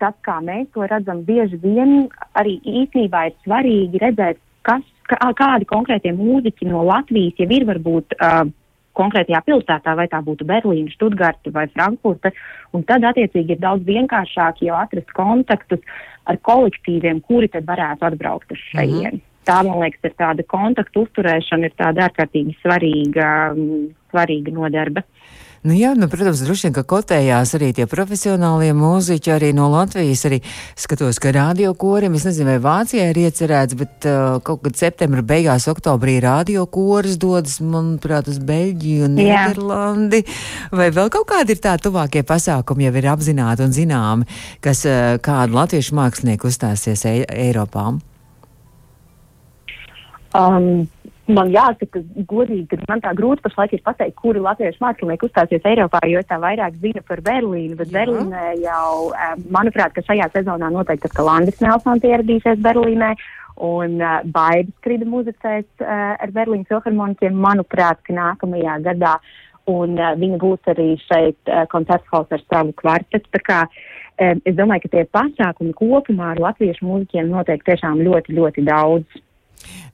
tas, 0.00 0.16
kā 0.24 0.38
mēs 0.40 0.70
to 0.72 0.88
redzam, 0.88 1.20
bieži 1.28 1.60
vien 1.60 2.08
arī 2.40 2.56
īstenībā 2.64 3.26
ir 3.28 3.36
svarīgi 3.44 4.00
redzēt, 4.00 4.40
kas, 4.64 4.88
kā, 5.12 5.20
kādi 5.36 5.68
konkrētie 5.68 6.14
mūziķi 6.16 6.72
no 6.72 6.86
Latvijas 6.88 7.44
jau 7.44 7.50
ir 7.52 7.68
varbūt. 7.68 8.16
Uh, 8.16 8.48
konkrētajā 8.98 9.40
pilsētā, 9.46 9.96
vai 9.98 10.06
tā 10.12 10.20
būtu 10.24 10.46
Berlīna, 10.48 10.92
Stuttgarta 10.94 11.52
vai 11.54 11.66
Frankfurta. 11.72 12.32
Un 12.76 12.84
tad, 12.88 13.04
attiecīgi, 13.08 13.56
ir 13.56 13.62
daudz 13.62 13.86
vienkāršāk 13.88 14.64
jau 14.66 14.78
atrast 14.78 15.12
kontaktus 15.16 15.80
ar 16.28 16.38
kolektīviem, 16.48 17.20
kuri 17.26 17.50
tad 17.52 17.66
varētu 17.68 18.08
atbraukt 18.08 18.52
uz 18.52 18.64
šejieni. 18.70 19.16
Mm 19.16 19.20
-hmm. 19.20 19.28
Tā, 19.42 19.56
man 19.66 19.80
liekas, 19.82 20.04
ir 20.06 20.14
tāda 20.14 20.44
kontaktu 20.46 21.02
uzturēšana, 21.02 21.66
ir 21.66 21.72
tāda 21.74 22.06
ārkārtīgi 22.06 22.54
svarīga, 22.62 23.26
svarīga 24.12 24.54
nodarbe. 24.54 25.02
Nu, 25.62 25.76
jā, 25.78 25.92
nu, 25.94 26.08
protams, 26.10 26.40
droši 26.42 26.66
vien, 26.66 26.72
ka 26.74 26.82
kotējās 26.90 27.52
arī 27.54 27.68
tie 27.76 27.84
profesionālie 27.86 28.72
mūziķi, 28.74 29.30
arī 29.30 29.52
no 29.54 29.68
Latvijas. 29.70 30.24
Arī 30.26 30.40
skatos, 30.74 31.20
ka 31.22 31.30
radiokorim, 31.36 32.16
es 32.18 32.24
nezinu, 32.26 32.48
vai 32.50 32.56
Vācijā 32.64 33.04
ir 33.12 33.20
iecerēts, 33.22 33.76
bet 33.78 34.08
uh, 34.10 34.40
kaut 34.42 34.64
kad 34.64 34.80
septembra 34.80 35.22
beigās, 35.22 35.68
oktobrī 35.70 36.16
radiokoris 36.24 37.14
dodas, 37.22 37.60
manuprāt, 37.62 38.26
uz 38.32 38.40
Beļģiju 38.42 39.06
un 39.06 39.14
Nīderlandi. 39.20 40.24
Vai 40.74 40.88
vēl 40.98 41.12
kaut 41.14 41.28
kādi 41.30 41.54
ir 41.54 41.62
tā 41.62 41.76
tuvākie 41.78 42.24
pasākumi 42.26 42.88
jau 42.88 42.94
ir 42.98 43.08
apzināti 43.12 43.62
un 43.62 43.76
zināmi, 43.76 44.26
kas 44.66 44.82
uh, 44.90 45.14
kādu 45.22 45.60
latviešu 45.60 45.94
mākslinieku 45.94 46.50
uzstāsies 46.50 47.06
e 47.06 47.20
Eiropā? 47.46 47.92
Um, 50.34 50.88
man 51.36 51.52
jāsaka, 51.52 52.00
godīgi, 52.30 52.66
ka 52.70 52.88
man 52.88 53.02
tā 53.04 53.12
grūti 53.18 53.44
pašlaik 53.44 53.74
ir 53.76 53.82
pateikt, 53.84 54.16
kuri 54.20 54.42
latviešu 54.42 54.82
mākslinieki 54.84 55.28
uzstāsies 55.28 55.68
Eiropā, 55.68 56.00
jo 56.10 56.22
es 56.22 56.28
tā 56.30 56.38
vairāk 56.42 56.78
zinu 56.82 57.02
par 57.08 57.22
Berlīnu, 57.24 57.76
bet 57.78 57.92
Jā. 57.92 58.00
Berlīnē 58.00 58.48
jau, 58.62 59.12
manuprāt, 59.54 59.94
ka 59.96 60.04
šajā 60.06 60.30
sezonā 60.34 60.72
noteikti 60.72 61.10
atkal 61.10 61.30
Andris 61.32 61.62
Nelsons 61.64 62.04
ieradīsies 62.08 62.60
Berlīnē. 62.64 63.14
Un 63.62 63.98
uh, 64.00 64.22
Baidis 64.32 64.74
Krida 64.80 65.04
muzicēs 65.06 65.66
uh, 65.84 66.14
ar 66.16 66.30
Berlīnas 66.32 66.70
filharmoniķiem, 66.70 67.34
manuprāt, 67.36 68.00
ka 68.06 68.14
nākamajā 68.16 68.78
gadā. 68.86 69.18
Un 69.70 69.98
uh, 70.00 70.14
viņa 70.18 70.38
būs 70.40 70.70
arī 70.72 70.94
šeit 71.04 71.52
uh, 71.52 71.66
koncerthaus 71.70 72.32
ar 72.32 72.40
savu 72.48 72.72
kvartetu. 72.80 73.28
Tā 73.36 73.42
kā 73.44 73.58
um, 73.68 74.40
es 74.48 74.56
domāju, 74.56 74.86
ka 74.86 74.94
tie 74.96 75.04
pasākumi 75.18 75.76
kopumā 75.76 76.32
ar 76.32 76.40
latviešu 76.48 76.88
mūziķiem 76.88 77.28
notiek 77.30 77.62
tiešām 77.68 78.00
ļoti, 78.08 78.38
ļoti 78.40 78.66
daudz. 78.66 79.22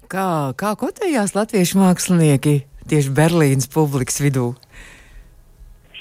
Kā, 0.09 0.55
kā 0.57 0.73
kotējās 0.81 1.35
latviešu 1.37 1.81
mākslinieki 1.83 2.55
tieši 2.89 3.13
Berlīnas 3.13 3.69
publikas 3.73 4.23
vidū? 4.25 4.55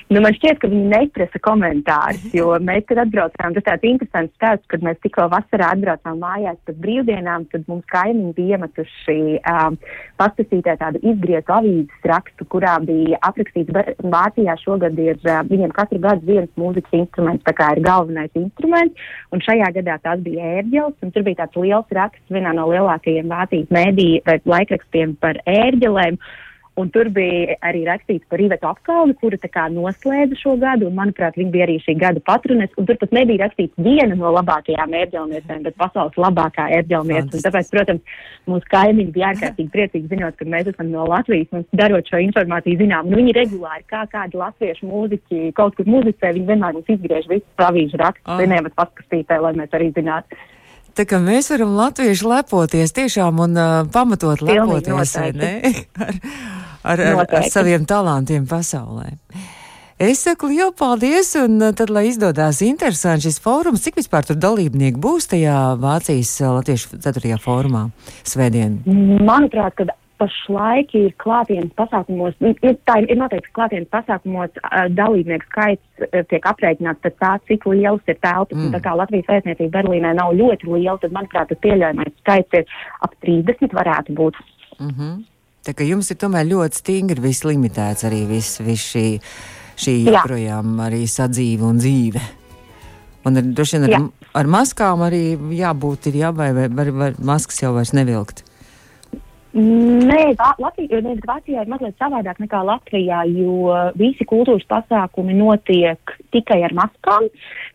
Nu, 0.08 0.22
man 0.24 0.32
šķiet, 0.38 0.62
ka 0.62 0.70
viņi 0.72 0.86
neprasa 0.88 1.40
komentārus, 1.44 2.30
jo 2.32 2.54
mēs, 2.64 2.86
kad 2.88 3.02
atbraucām, 3.02 3.56
tas 3.58 3.66
tāds 3.66 3.88
interesants 3.90 4.32
stāsts, 4.40 4.64
kad 4.72 4.86
mēs 4.86 5.02
tikko 5.04 5.26
vasarā 5.34 5.74
atbraucām 5.76 6.22
mājās 6.22 6.56
pēc 6.64 6.78
brīvdienām, 6.86 7.44
tad 7.52 7.66
mums 7.68 7.84
kaimiņi 7.92 8.32
bija 8.38 8.56
iemetuši 8.56 9.18
um, 9.52 9.76
pastasītē 10.22 10.78
tādu 10.80 11.04
izgriezu 11.12 11.52
avīzes 11.58 12.08
rakstu, 12.08 12.48
kurā 12.56 12.78
bija 12.88 13.20
aprakstīts, 13.28 13.76
Vācijā 14.16 14.56
šogad 14.64 14.96
ir 14.96 15.20
uh, 15.28 15.42
viņiem 15.52 15.76
katru 15.76 16.00
gadu 16.08 16.24
viens 16.32 16.56
mūzikas 16.56 16.96
instruments, 17.02 17.44
tā 17.44 17.58
kā 17.60 17.74
ir 17.76 17.84
galvenais 17.84 18.32
instruments, 18.40 19.12
un 19.36 19.44
šajā 19.44 19.74
gadā 19.82 20.00
tas 20.08 20.24
bija 20.24 20.56
ērģels, 20.62 20.96
un 21.04 21.12
tur 21.12 21.28
bija 21.28 21.44
tāds 21.44 21.60
liels 21.60 21.96
raksts 22.00 22.32
vienā 22.32 22.56
no 22.56 22.72
lielākajiem 22.72 23.28
Vācijas 23.28 23.76
mēdī 23.76 24.12
vai 24.24 24.40
laikrakstiem 24.56 25.20
par 25.20 25.44
ērģelēm. 25.44 26.24
Un 26.78 26.92
tur 26.94 27.08
bija 27.10 27.56
arī 27.66 27.80
rakstīts 27.88 28.28
par 28.30 28.42
Ivetu 28.42 28.68
apkalni, 28.70 29.16
kura 29.18 29.40
tā 29.42 29.50
kā 29.50 29.64
noslēdza 29.74 30.38
šo 30.38 30.52
gadu, 30.62 30.86
un, 30.92 30.94
manuprāt, 31.00 31.38
viņa 31.40 31.54
bija 31.54 31.66
arī 31.66 31.78
šī 31.82 31.96
gada 31.98 32.22
patrones. 32.22 32.74
Un 32.78 32.86
tur 32.86 33.00
pat 33.02 33.16
nebija 33.18 33.48
rakstīts 33.48 33.82
viena 33.82 34.14
no 34.14 34.30
labākajām 34.36 34.94
ērģelniecēm, 35.00 35.64
bet 35.66 35.78
pasaules 35.82 36.20
labākā 36.22 36.68
ērģelniece. 36.78 37.42
Tāpēc, 37.42 37.72
protams, 37.74 38.20
mūsu 38.46 38.70
kaimiņi 38.74 39.16
bija 39.16 39.32
ārkārtīgi 39.34 39.74
priecīgi 39.74 40.12
zinot, 40.12 40.38
ka 40.38 40.46
mēs 40.46 40.70
esam 40.70 40.92
no 40.94 41.08
Latvijas 41.10 41.58
un 41.58 41.66
darot 41.82 42.12
šo 42.12 42.22
informāciju 42.28 42.84
zinām. 42.84 43.10
Nu, 43.10 43.18
viņi 43.24 43.34
regulāri, 43.40 43.82
kā 43.90 44.04
kādi 44.12 44.38
latviešu 44.38 44.92
mūziķi 44.92 45.56
kaut 45.58 45.80
kur 45.80 45.90
muzicē, 45.90 46.30
viņi 46.38 46.52
vienmēr 46.52 46.78
mums 46.78 46.94
izgriež 46.94 47.26
visu 47.32 47.48
pravīžu 47.58 47.98
rakstu, 48.04 48.28
oh. 48.30 48.38
vieniem 48.38 48.70
paskastītē, 48.78 49.42
lai 49.42 49.56
mēs 49.58 49.74
arī 49.74 49.90
zinātu. 49.98 50.38
Tā 50.98 51.06
kā 51.06 51.20
mēs 51.22 51.52
varam 51.52 51.76
latvieši 51.78 52.26
lepoties 52.26 52.96
tiešām 52.98 53.44
un 53.44 53.58
uh, 53.58 53.74
pamatot 53.94 54.42
lepoties, 54.42 55.14
ne? 55.38 55.52
ar, 56.88 57.04
ar, 57.04 57.22
ar, 57.22 57.38
ar 57.42 57.52
saviem 57.52 57.86
talantiem 57.88 58.48
pasaulē. 58.50 59.14
Es 59.98 60.20
saku 60.22 60.52
lielu 60.52 60.70
paldies, 60.78 61.32
un 61.42 61.58
uh, 61.58 61.72
tad, 61.74 61.90
lai 61.90 62.04
izdodas 62.12 62.60
interesanti 62.62 63.26
šis 63.26 63.40
fórums, 63.42 63.82
cik 63.82 63.96
vispār 63.98 64.28
tur 64.28 64.38
dalībnieki 64.38 65.00
būs 65.02 65.26
tajā 65.32 65.56
Vācijas 65.82 66.36
uh, 66.44 66.52
Latviešu 66.60 67.00
4. 67.02 67.40
fórumā 67.42 67.88
svētdien? 68.22 68.84
Manuprāt, 69.26 69.74
kad 69.80 69.90
pašlaik 70.22 70.94
ir 70.98 71.16
klātienes 71.22 71.74
pasākumos, 71.78 72.36
nu, 72.46 72.52
tā 72.62 73.00
ir, 73.02 73.08
ir 73.10 73.18
noteikti 73.18 73.54
klātienes 73.58 73.90
pasākumos 73.94 74.54
dalībnieku 74.98 75.50
skaits 75.50 76.06
tiek 76.30 76.46
aprēķināts 76.52 77.02
pēc 77.06 77.18
tā, 77.22 77.32
cik 77.50 77.66
liels 77.70 78.10
ir 78.10 78.18
telpas. 78.22 78.58
Mm. 78.58 78.74
Tā 78.76 78.82
kā 78.86 78.94
Latvijas 78.98 79.30
vēstniecība 79.32 79.80
Berlīnē 79.80 80.14
nav 80.18 80.34
ļoti 80.38 80.70
liela, 80.74 80.98
tad, 81.02 81.14
manuprāt, 81.18 81.50
tas 81.50 81.62
pieļaujamais 81.66 82.14
skaits 82.22 82.62
ir 82.62 82.78
ap 83.06 83.18
30 83.26 83.78
varētu 83.78 84.18
būt. 84.18 84.38
Mm 84.78 84.94
-hmm. 84.94 85.18
Tā 85.68 85.74
kā 85.76 85.84
jums 85.84 86.08
ir 86.14 86.16
tomēr 86.22 86.48
ļoti 86.48 86.80
stingri 86.80 87.20
viss 87.20 87.44
limitēts 87.44 88.06
arī 88.08 88.22
viss 88.30 88.62
vis 88.64 88.86
šī, 88.94 89.06
šī 89.76 89.96
joprojām 90.08 90.78
arī 90.86 91.02
sadzīve 91.12 91.68
un 91.68 91.82
dzīve. 91.82 92.22
Un 93.28 93.42
ar, 93.42 93.50
droši 93.58 93.82
vien 93.82 93.88
ar, 93.98 94.06
ar 94.40 94.48
maskām 94.48 95.04
arī 95.04 95.36
jābūt 95.58 96.08
ir 96.08 96.22
jābai, 96.22 96.54
vai, 96.56 96.70
vai, 96.72 96.88
vai 96.96 97.10
maskas 97.20 97.60
jau 97.60 97.74
vairs 97.76 97.92
nevilkt. 97.98 98.47
Nē, 99.58 100.36
Latvijā, 100.62 101.00
Vācijā 101.26 101.64
ir 101.64 101.70
mazliet 101.72 101.96
savādāk 101.98 102.38
nekā 102.44 102.60
Latvijā, 102.68 103.24
jo 103.26 103.72
visi 103.98 104.26
kultūras 104.30 104.68
pasākumi 104.70 105.34
notiek 105.34 106.14
tikai 106.36 106.60
ar 106.68 106.76
maskām. 106.78 107.26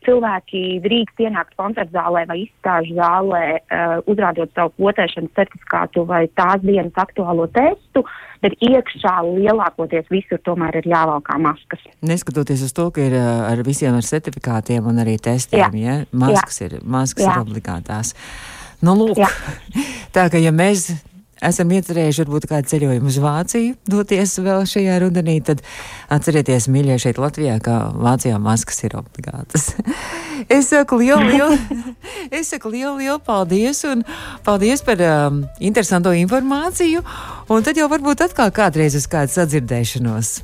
Cilvēki 0.06 0.78
drīkst 0.84 1.24
ienākt 1.24 1.56
koncertu 1.58 1.96
zālē 1.96 2.22
vai 2.30 2.38
izstāžu 2.44 2.94
zālē, 3.00 3.42
uh, 3.58 3.96
uzrādot 4.06 4.54
savu 4.54 4.74
potēšanas 4.78 5.34
certifikātu 5.34 6.06
vai 6.06 6.28
tās 6.38 6.62
dienas 6.62 7.02
aktuālo 7.02 7.48
testu, 7.50 8.06
bet 8.46 8.54
iekšā 8.62 9.18
lielākoties 9.32 10.06
visur 10.14 10.38
tomēr 10.46 10.78
ir 10.84 10.90
jāvalkā 10.94 11.38
maskas. 11.42 11.82
Neskatoties 12.06 12.62
uz 12.62 12.78
to, 12.78 12.92
ka 12.94 13.02
ir 13.10 13.18
uh, 13.18 13.48
ar 13.50 13.66
visiem 13.66 13.98
ar 13.98 14.06
certifikātiem 14.06 14.86
un 14.86 15.02
arī 15.02 15.18
testiem, 15.18 15.66
Jā. 15.74 15.98
ja? 15.98 16.02
maskas, 16.14 16.62
Jā. 16.62 16.70
ir, 16.70 16.82
maskas 16.86 17.26
Jā. 17.26 17.34
ir 17.34 17.46
obligātās. 17.46 18.14
Nu, 18.82 18.94
lūk, 18.98 19.18
Jā. 19.18 19.30
tā 20.14 20.30
ka 20.30 20.38
ja 20.42 20.54
mēs 20.54 20.92
esam 21.42 21.72
iecerējuši 21.74 22.24
varbūt 22.24 22.46
kādu 22.50 22.70
ceļojumu 22.72 23.10
uz 23.10 23.18
Vāciju, 23.22 23.74
doties 23.90 24.36
vēl 24.42 24.66
šajā 24.68 24.98
rudenī, 25.02 25.38
tad 25.44 25.64
atcerieties, 26.12 26.68
mīļie, 26.72 26.98
šeit 27.02 27.20
Latvijā, 27.22 27.58
ka 27.64 27.78
Vācijā 27.96 28.38
maskas 28.42 28.82
ir 28.86 28.96
obligātas. 29.00 29.72
es 30.56 30.70
saku 30.70 31.00
lielu, 31.02 31.26
lielu, 31.32 31.82
es 32.38 32.52
saku 32.52 32.72
lielu, 32.74 32.94
lielu 33.00 33.18
paldies 33.26 33.82
un 33.88 34.06
paldies 34.46 34.84
par 34.86 35.02
um, 35.08 35.42
interesanto 35.60 36.14
informāciju, 36.16 37.02
un 37.52 37.66
tad 37.66 37.80
jau 37.80 37.90
varbūt 37.92 38.28
atkal 38.28 38.54
kādreiz 38.54 38.96
uz 38.98 39.10
kādu 39.10 39.34
sadzirdēšanos 39.34 40.38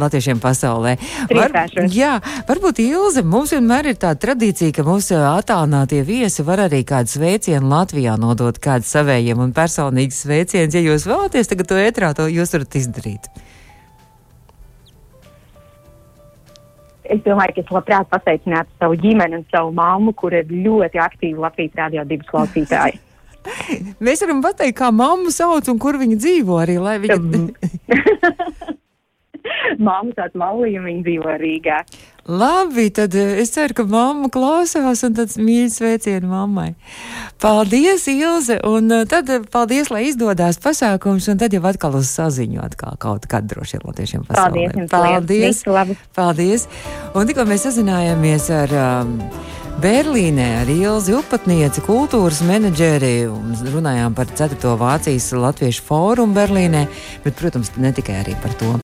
latviešiem 0.00 0.40
pasaulē. 0.42 0.96
Var, 1.30 1.56
jā, 1.92 2.16
varbūt 2.48 2.80
Ilze, 2.84 3.24
mums 3.26 3.54
vienmēr 3.56 3.92
ir 3.92 3.98
tā 4.00 4.12
tradīcija, 4.18 4.74
ka 4.76 4.84
mūsu 4.86 5.18
attālinātie 5.18 6.02
viesi 6.06 6.44
var 6.46 6.66
arī 6.66 6.82
kādu 6.86 7.16
sveicienu 7.16 7.70
Latvijā 7.72 8.16
nodot 8.20 8.58
kādu 8.62 8.86
savējiem 8.88 9.42
un 9.42 9.56
personīgs 9.56 10.22
sveiciens. 10.26 10.76
Ja 10.76 10.84
jūs 10.84 11.08
vēlaties 11.08 11.52
tagad 11.52 11.70
to 11.70 11.80
ētrā, 11.80 12.12
to 12.16 12.28
jūs 12.30 12.54
varat 12.56 12.78
izdarīt. 12.78 13.30
Es 17.06 17.20
domāju, 17.22 17.54
ka 17.54 17.62
es 17.62 17.68
labprāt 17.70 18.08
pateicinātu 18.10 18.72
savu 18.80 18.96
ģimeni 18.98 19.38
un 19.38 19.44
savu 19.52 19.70
mammu, 19.76 20.14
kur 20.18 20.34
ir 20.34 20.48
ļoti 20.50 20.98
aktīvi 21.02 21.38
Latvijas 21.38 21.76
rādio 21.78 22.06
divas 22.08 22.32
klausītāji. 22.32 22.98
Mēs 24.02 24.24
varam 24.24 24.40
pateikt, 24.42 24.74
kā 24.80 24.90
mammu 24.90 25.30
sauc 25.34 25.68
un 25.70 25.78
kur 25.82 26.00
viņa 26.00 26.18
dzīvo 26.18 26.58
arī, 26.64 26.80
lai 26.82 26.96
viņa. 27.04 27.20
Māma 29.86 30.12
tāds 30.16 30.36
malīja, 30.38 30.84
viņa 30.84 31.06
dzīvo 31.06 31.38
Rīgā. 31.42 31.80
Labi, 32.26 32.90
tad 32.90 33.14
eh, 33.14 33.38
es 33.38 33.52
ceru, 33.54 33.74
ka 33.78 33.84
mamma 33.86 34.26
klausās 34.34 35.04
un 35.06 35.14
tāds 35.14 35.36
mīļš 35.38 35.76
sveicienu 35.78 36.26
mammai. 36.26 36.72
Paldies, 37.42 38.08
Ilze, 38.10 38.58
un 38.66 38.90
eh, 38.90 39.04
tad 39.06 39.30
eh, 39.30 39.44
paldies, 39.52 39.92
lai 39.94 40.08
izdodas 40.08 40.58
pasākums, 40.62 41.28
un 41.30 41.38
tad 41.38 41.54
jau 41.54 41.62
atkal 41.70 41.94
uz 42.00 42.10
saziņu 42.10 42.64
atkal 42.66 42.98
kaut 42.98 43.28
kad 43.30 43.46
droši 43.46 43.78
vien 43.78 43.86
latviešiem 43.86 44.26
pasaulē. 44.26 44.66
Paldies, 44.72 44.90
paldies. 44.90 45.62
Paldies. 45.68 46.08
paldies. 46.18 46.66
Un 47.14 47.30
tikko 47.30 47.46
mēs 47.46 47.68
sazinājāmies 47.68 48.50
ar 48.58 48.74
um, 48.74 49.14
Berlīnē 49.76 50.44
ar 50.62 50.70
Ilzi 50.72 51.12
Upatnieci, 51.12 51.82
kultūras 51.84 52.38
menedžeri 52.48 53.26
un 53.28 53.52
runājām 53.70 54.14
par 54.16 54.30
4. 54.32 54.56
Vācijas 54.80 55.30
Latviešu 55.36 55.84
fórumu 55.84 56.32
Berlīnē, 56.34 56.86
bet, 57.22 57.36
protams, 57.36 57.74
ne 57.76 57.92
tikai 57.92 58.22
arī 58.24 58.38
par 58.40 58.56
to. 58.56 58.72